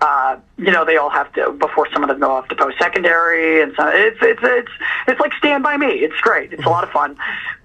Uh, 0.00 0.36
you 0.58 0.70
know, 0.70 0.84
they 0.84 0.96
all 0.96 1.08
have 1.08 1.32
to 1.32 1.50
before 1.52 1.88
some 1.92 2.02
of 2.02 2.08
them 2.08 2.20
go 2.20 2.30
off 2.30 2.48
to 2.48 2.54
post 2.54 2.78
secondary, 2.78 3.62
and 3.62 3.72
so 3.76 3.88
it's 3.88 4.18
it's 4.20 4.40
it's 4.42 4.72
it's 5.08 5.20
like 5.20 5.32
Stand 5.34 5.62
by 5.62 5.76
Me. 5.76 5.86
It's 5.86 6.20
great. 6.20 6.52
It's 6.52 6.64
a 6.64 6.68
lot 6.68 6.84
of 6.84 6.90
fun. 6.90 7.16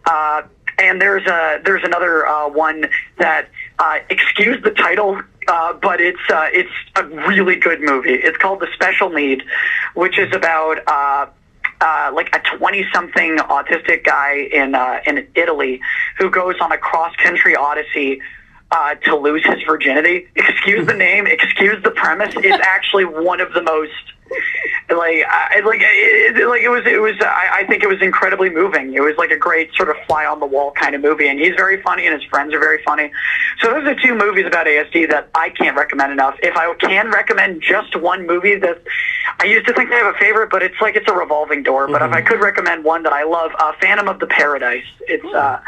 Uh, 0.06 0.44
and 0.80 1.02
there's 1.02 1.26
a 1.28 1.62
there's 1.64 1.84
another 1.84 2.26
uh, 2.26 2.48
one 2.48 2.86
that 3.18 3.50
uh, 3.80 4.00
excuse 4.10 4.62
the 4.64 4.72
title, 4.72 5.22
uh, 5.48 5.74
but 5.74 6.00
it's 6.00 6.20
uh, 6.30 6.48
it's 6.54 6.72
a 6.96 7.04
really 7.28 7.56
good 7.56 7.82
movie. 7.82 8.14
It's 8.14 8.38
called 8.38 8.62
The 8.62 8.68
Special 8.74 9.10
Need, 9.10 9.44
which 9.94 10.18
is 10.18 10.34
about. 10.34 10.80
Uh, 10.88 11.28
uh, 11.82 12.12
like 12.14 12.34
a 12.36 12.40
20 12.58 12.86
something 12.94 13.38
autistic 13.38 14.04
guy 14.06 14.48
in 14.54 14.76
uh, 14.76 15.00
in 15.06 15.28
Italy 15.36 15.82
who 16.18 16.30
goes 16.30 16.56
on 16.62 16.72
a 16.72 16.78
cross 16.78 17.16
country 17.18 17.56
odyssey 17.56 18.22
uh, 18.72 18.96
to 18.96 19.16
lose 19.16 19.44
his 19.46 19.62
virginity. 19.68 20.28
Excuse 20.36 20.88
the 20.88 20.94
name, 20.94 21.28
excuse 21.28 21.82
the 21.84 21.92
premise. 21.92 22.34
It's 22.38 22.64
actually 22.66 23.06
one 23.06 23.42
of 23.42 23.52
the 23.54 23.62
most 23.62 23.92
like 24.90 25.26
I, 25.28 25.60
like 25.66 25.82
it, 25.82 26.38
it- 26.38 26.48
like 26.48 26.62
it 26.62 26.70
was 26.70 26.84
it 26.86 27.02
was 27.02 27.16
I, 27.22 27.60
I 27.62 27.68
think 27.68 27.84
it 27.84 27.88
was 27.88 28.02
incredibly 28.02 28.50
moving. 28.50 28.94
It 28.94 29.02
was 29.02 29.16
like 29.18 29.32
a 29.32 29.38
great 29.38 29.74
sort 29.76 29.90
of 29.90 29.96
fly 30.08 30.26
on 30.26 30.40
the 30.40 30.46
wall 30.46 30.72
kind 30.72 30.96
of 30.96 31.02
movie, 31.02 31.28
and 31.28 31.38
he's 31.40 31.56
very 31.56 31.82
funny, 31.82 32.06
and 32.08 32.14
his 32.20 32.24
friends 32.30 32.54
are 32.54 32.60
very 32.60 32.82
funny. 32.84 33.12
So 33.62 33.72
those 33.72 33.84
are 33.86 33.96
two 33.96 34.16
movies 34.16 34.46
about 34.46 34.68
ASD 34.68 35.10
that 35.10 35.30
I 35.36 35.50
can't 35.50 35.76
recommend 35.76 36.12
enough. 36.14 36.36
If 36.44 36.56
I 36.56 36.74
can 36.76 37.10
recommend 37.12 37.62
just 37.62 37.96
one 38.00 38.26
movie 38.26 38.56
that 38.56 38.82
I 39.42 39.46
used 39.46 39.66
to 39.66 39.74
think 39.74 39.92
I 39.92 39.96
have 39.96 40.16
a 40.16 40.18
favorite, 40.20 40.52
but 40.52 40.62
it's 40.62 40.80
like 40.80 40.96
it's 40.96 41.10
a 41.10 41.14
revolving 41.14 41.64
door. 41.64 41.88
But 41.88 42.04
if 42.04 42.12
I 42.12 42.22
could 42.22 42.40
recommend 42.42 42.84
one 42.84 43.02
that 43.04 43.14
I 43.14 43.24
love, 43.24 43.52
uh, 43.58 43.74
Phantom 43.82 44.08
of 44.08 44.20
the 44.20 44.28
Paradise. 44.28 44.86
It's 45.08 45.26
uh, 45.26 45.60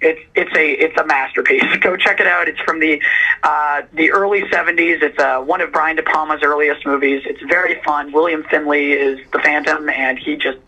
it's 0.00 0.20
it's 0.34 0.56
a 0.56 0.70
it's 0.70 0.96
a 0.96 1.04
masterpiece. 1.04 1.64
Go 1.80 1.96
check 1.96 2.20
it 2.20 2.26
out. 2.26 2.48
It's 2.48 2.60
from 2.60 2.80
the 2.80 2.98
uh, 3.42 3.82
the 3.92 4.10
early 4.10 4.42
'70s. 4.44 5.02
It's 5.02 5.18
uh, 5.18 5.42
one 5.42 5.60
of 5.60 5.70
Brian 5.70 5.96
De 5.96 6.02
Palma's 6.02 6.40
earliest 6.42 6.86
movies. 6.86 7.22
It's 7.26 7.42
very 7.42 7.82
fun. 7.82 8.10
William 8.10 8.42
Finley 8.50 8.92
is 8.92 9.18
the 9.32 9.38
Phantom, 9.40 9.90
and 9.90 10.18
he 10.18 10.36
just 10.36 10.58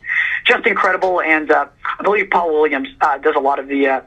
just 0.45 0.67
incredible. 0.67 1.23
And 1.23 1.51
uh, 1.51 1.69
I 1.99 2.03
believe 2.03 2.29
Paul 2.31 2.53
Williams 2.53 2.88
uh, 3.01 3.17
does 3.17 3.35
a 3.35 3.41
lot 3.41 3.59
of 3.59 3.69
the. 3.69 3.87
Uh, 3.87 4.01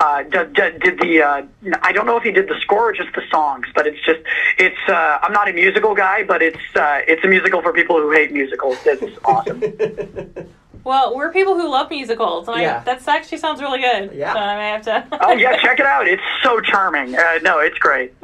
uh, 0.00 0.22
did, 0.22 0.54
did, 0.54 0.80
did 0.80 0.98
the 0.98 1.22
uh, 1.22 1.42
I 1.82 1.92
don't 1.92 2.06
know 2.06 2.16
if 2.16 2.22
he 2.22 2.32
did 2.32 2.48
the 2.48 2.58
score 2.60 2.88
or 2.88 2.92
just 2.92 3.14
the 3.14 3.22
songs, 3.30 3.66
but 3.74 3.86
it's 3.86 4.04
just 4.04 4.20
it's 4.58 4.88
uh, 4.88 5.18
I'm 5.22 5.32
not 5.32 5.48
a 5.48 5.52
musical 5.52 5.94
guy, 5.94 6.24
but 6.24 6.42
it's 6.42 6.56
uh, 6.74 7.02
it's 7.06 7.22
a 7.24 7.28
musical 7.28 7.62
for 7.62 7.72
people 7.72 7.96
who 8.00 8.10
hate 8.10 8.32
musicals. 8.32 8.78
It's 8.84 9.18
awesome. 9.24 9.62
Well, 10.82 11.14
we're 11.14 11.30
people 11.30 11.56
who 11.56 11.68
love 11.68 11.90
musicals, 11.90 12.48
and 12.48 12.58
Yeah. 12.58 12.78
I, 12.78 12.84
that 12.84 13.06
actually 13.06 13.36
sounds 13.36 13.60
really 13.60 13.80
good. 13.80 14.14
Yeah. 14.14 14.32
So 14.32 14.38
I 14.38 14.56
may 14.56 14.70
have 14.70 14.82
to. 15.10 15.18
oh 15.20 15.32
yeah, 15.32 15.60
check 15.60 15.78
it 15.78 15.84
out. 15.84 16.08
It's 16.08 16.22
so 16.42 16.60
charming. 16.60 17.14
Uh, 17.14 17.38
no, 17.42 17.58
it's 17.58 17.78
great. 17.78 18.14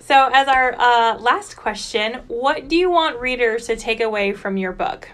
So, 0.00 0.28
as 0.34 0.48
our 0.48 0.74
uh, 0.78 1.18
last 1.18 1.56
question, 1.56 2.20
what 2.28 2.68
do 2.68 2.76
you 2.76 2.90
want 2.90 3.18
readers 3.20 3.66
to 3.68 3.76
take 3.76 4.00
away 4.00 4.34
from 4.34 4.58
your 4.58 4.72
book? 4.72 5.08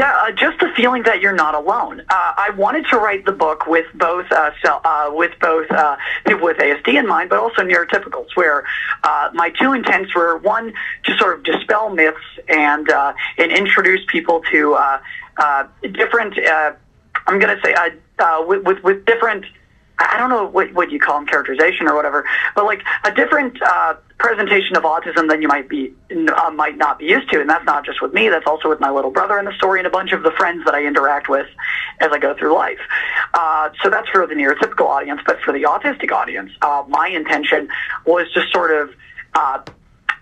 Yeah, 0.00 0.16
uh, 0.16 0.32
just 0.32 0.58
the 0.60 0.72
feeling 0.74 1.02
that 1.02 1.20
you're 1.20 1.34
not 1.34 1.54
alone. 1.54 2.00
Uh, 2.00 2.04
I 2.08 2.52
wanted 2.56 2.86
to 2.86 2.96
write 2.96 3.26
the 3.26 3.32
book 3.32 3.66
with 3.66 3.84
both 3.92 4.24
uh, 4.32 4.50
uh, 4.64 5.10
with 5.12 5.32
both 5.42 5.70
uh, 5.70 5.98
people 6.26 6.46
with 6.46 6.56
ASD 6.56 6.98
in 6.98 7.06
mind, 7.06 7.28
but 7.28 7.38
also 7.38 7.60
neurotypicals. 7.60 8.28
Where 8.34 8.64
uh, 9.04 9.28
my 9.34 9.50
two 9.50 9.74
intents 9.74 10.14
were 10.14 10.38
one 10.38 10.72
to 11.04 11.18
sort 11.18 11.36
of 11.36 11.44
dispel 11.44 11.90
myths 11.90 12.16
and 12.48 12.88
uh, 12.88 13.12
and 13.36 13.52
introduce 13.52 14.00
people 14.06 14.40
to 14.50 14.72
uh, 14.72 15.00
uh, 15.36 15.64
different. 15.92 16.38
Uh, 16.38 16.72
I'm 17.26 17.38
going 17.38 17.54
to 17.54 17.62
say 17.62 17.74
uh, 17.74 17.90
uh, 18.20 18.42
with, 18.46 18.62
with 18.64 18.82
with 18.82 19.04
different. 19.04 19.44
I 20.00 20.16
don't 20.18 20.30
know 20.30 20.46
what 20.46 20.72
what 20.72 20.90
you 20.90 20.98
call 20.98 21.18
them, 21.18 21.26
characterization 21.26 21.86
or 21.86 21.94
whatever, 21.94 22.24
but 22.54 22.64
like 22.64 22.82
a 23.04 23.12
different 23.12 23.60
uh, 23.62 23.94
presentation 24.18 24.76
of 24.76 24.84
autism 24.84 25.28
than 25.28 25.42
you 25.42 25.48
might 25.48 25.68
be 25.68 25.92
uh, 26.10 26.50
might 26.50 26.78
not 26.78 26.98
be 26.98 27.04
used 27.04 27.30
to, 27.30 27.40
and 27.40 27.48
that's 27.48 27.64
not 27.66 27.84
just 27.84 28.00
with 28.00 28.14
me. 28.14 28.28
That's 28.30 28.46
also 28.46 28.70
with 28.70 28.80
my 28.80 28.90
little 28.90 29.10
brother 29.10 29.38
in 29.38 29.44
the 29.44 29.52
story 29.52 29.78
and 29.78 29.86
a 29.86 29.90
bunch 29.90 30.12
of 30.12 30.22
the 30.22 30.30
friends 30.32 30.64
that 30.64 30.74
I 30.74 30.84
interact 30.84 31.28
with 31.28 31.46
as 32.00 32.10
I 32.12 32.18
go 32.18 32.34
through 32.34 32.54
life. 32.54 32.80
Uh, 33.34 33.70
so 33.82 33.90
that's 33.90 34.08
for 34.08 34.26
the 34.26 34.34
neurotypical 34.34 34.86
audience, 34.86 35.20
but 35.26 35.38
for 35.42 35.52
the 35.52 35.62
autistic 35.64 36.10
audience, 36.12 36.50
uh, 36.62 36.82
my 36.88 37.08
intention 37.08 37.68
was 38.06 38.30
to 38.32 38.42
sort 38.52 38.70
of. 38.70 38.94
Uh, 39.34 39.62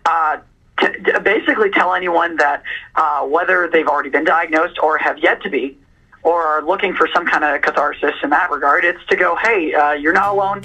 uh, 0.05 0.39
to, 0.81 1.21
basically 1.25 1.71
tell 1.71 1.93
anyone 1.93 2.37
that 2.37 2.63
uh, 2.95 3.23
whether 3.27 3.69
they've 3.73 3.89
already 3.89 4.11
been 4.11 4.25
diagnosed 4.25 4.79
or 4.81 4.97
have 4.97 5.19
yet 5.19 5.43
to 5.43 5.51
be, 5.51 5.77
or 6.29 6.43
are 6.43 6.63
looking 6.63 6.95
for 6.95 7.09
some 7.15 7.25
kind 7.27 7.43
of 7.43 7.63
catharsis 7.63 8.15
in 8.23 8.31
that 8.31 8.51
regard, 8.51 8.85
it's 8.85 9.05
to 9.07 9.17
go, 9.17 9.35
hey, 9.37 9.73
uh, 9.73 9.93
you're 9.93 10.13
not 10.13 10.35
alone. 10.35 10.63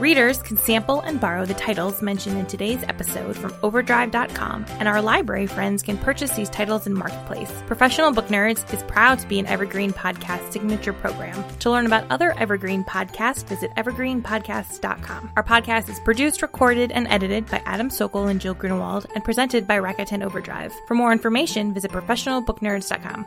Readers 0.00 0.42
can 0.42 0.56
sample 0.56 1.00
and 1.02 1.20
borrow 1.20 1.44
the 1.44 1.54
titles 1.54 2.02
mentioned 2.02 2.36
in 2.36 2.46
today's 2.46 2.82
episode 2.88 3.36
from 3.36 3.54
Overdrive.com, 3.62 4.66
and 4.80 4.88
our 4.88 5.00
library 5.00 5.46
friends 5.46 5.84
can 5.84 5.96
purchase 5.98 6.32
these 6.32 6.50
titles 6.50 6.88
in 6.88 6.94
Marketplace. 6.94 7.62
Professional 7.68 8.10
Book 8.10 8.26
Nerds 8.26 8.74
is 8.74 8.82
proud 8.84 9.20
to 9.20 9.28
be 9.28 9.38
an 9.38 9.46
Evergreen 9.46 9.92
Podcast 9.92 10.52
signature 10.52 10.92
program. 10.92 11.44
To 11.60 11.70
learn 11.70 11.86
about 11.86 12.10
other 12.10 12.36
Evergreen 12.40 12.82
podcasts, 12.82 13.46
visit 13.46 13.70
evergreenpodcasts.com. 13.76 15.30
Our 15.36 15.44
podcast 15.44 15.88
is 15.88 16.00
produced, 16.00 16.42
recorded, 16.42 16.90
and 16.90 17.06
edited 17.06 17.46
by 17.46 17.62
Adam 17.64 17.88
Sockel 17.88 18.28
and 18.28 18.40
Jill 18.40 18.56
Grunenwald, 18.56 19.06
and 19.14 19.22
presented 19.22 19.68
by 19.68 19.78
Rakuten 19.78 20.24
Overdrive. 20.24 20.74
For 20.88 20.94
more 20.94 21.12
information, 21.12 21.72
visit 21.72 21.92
professionalbooknerds.com. 21.92 23.26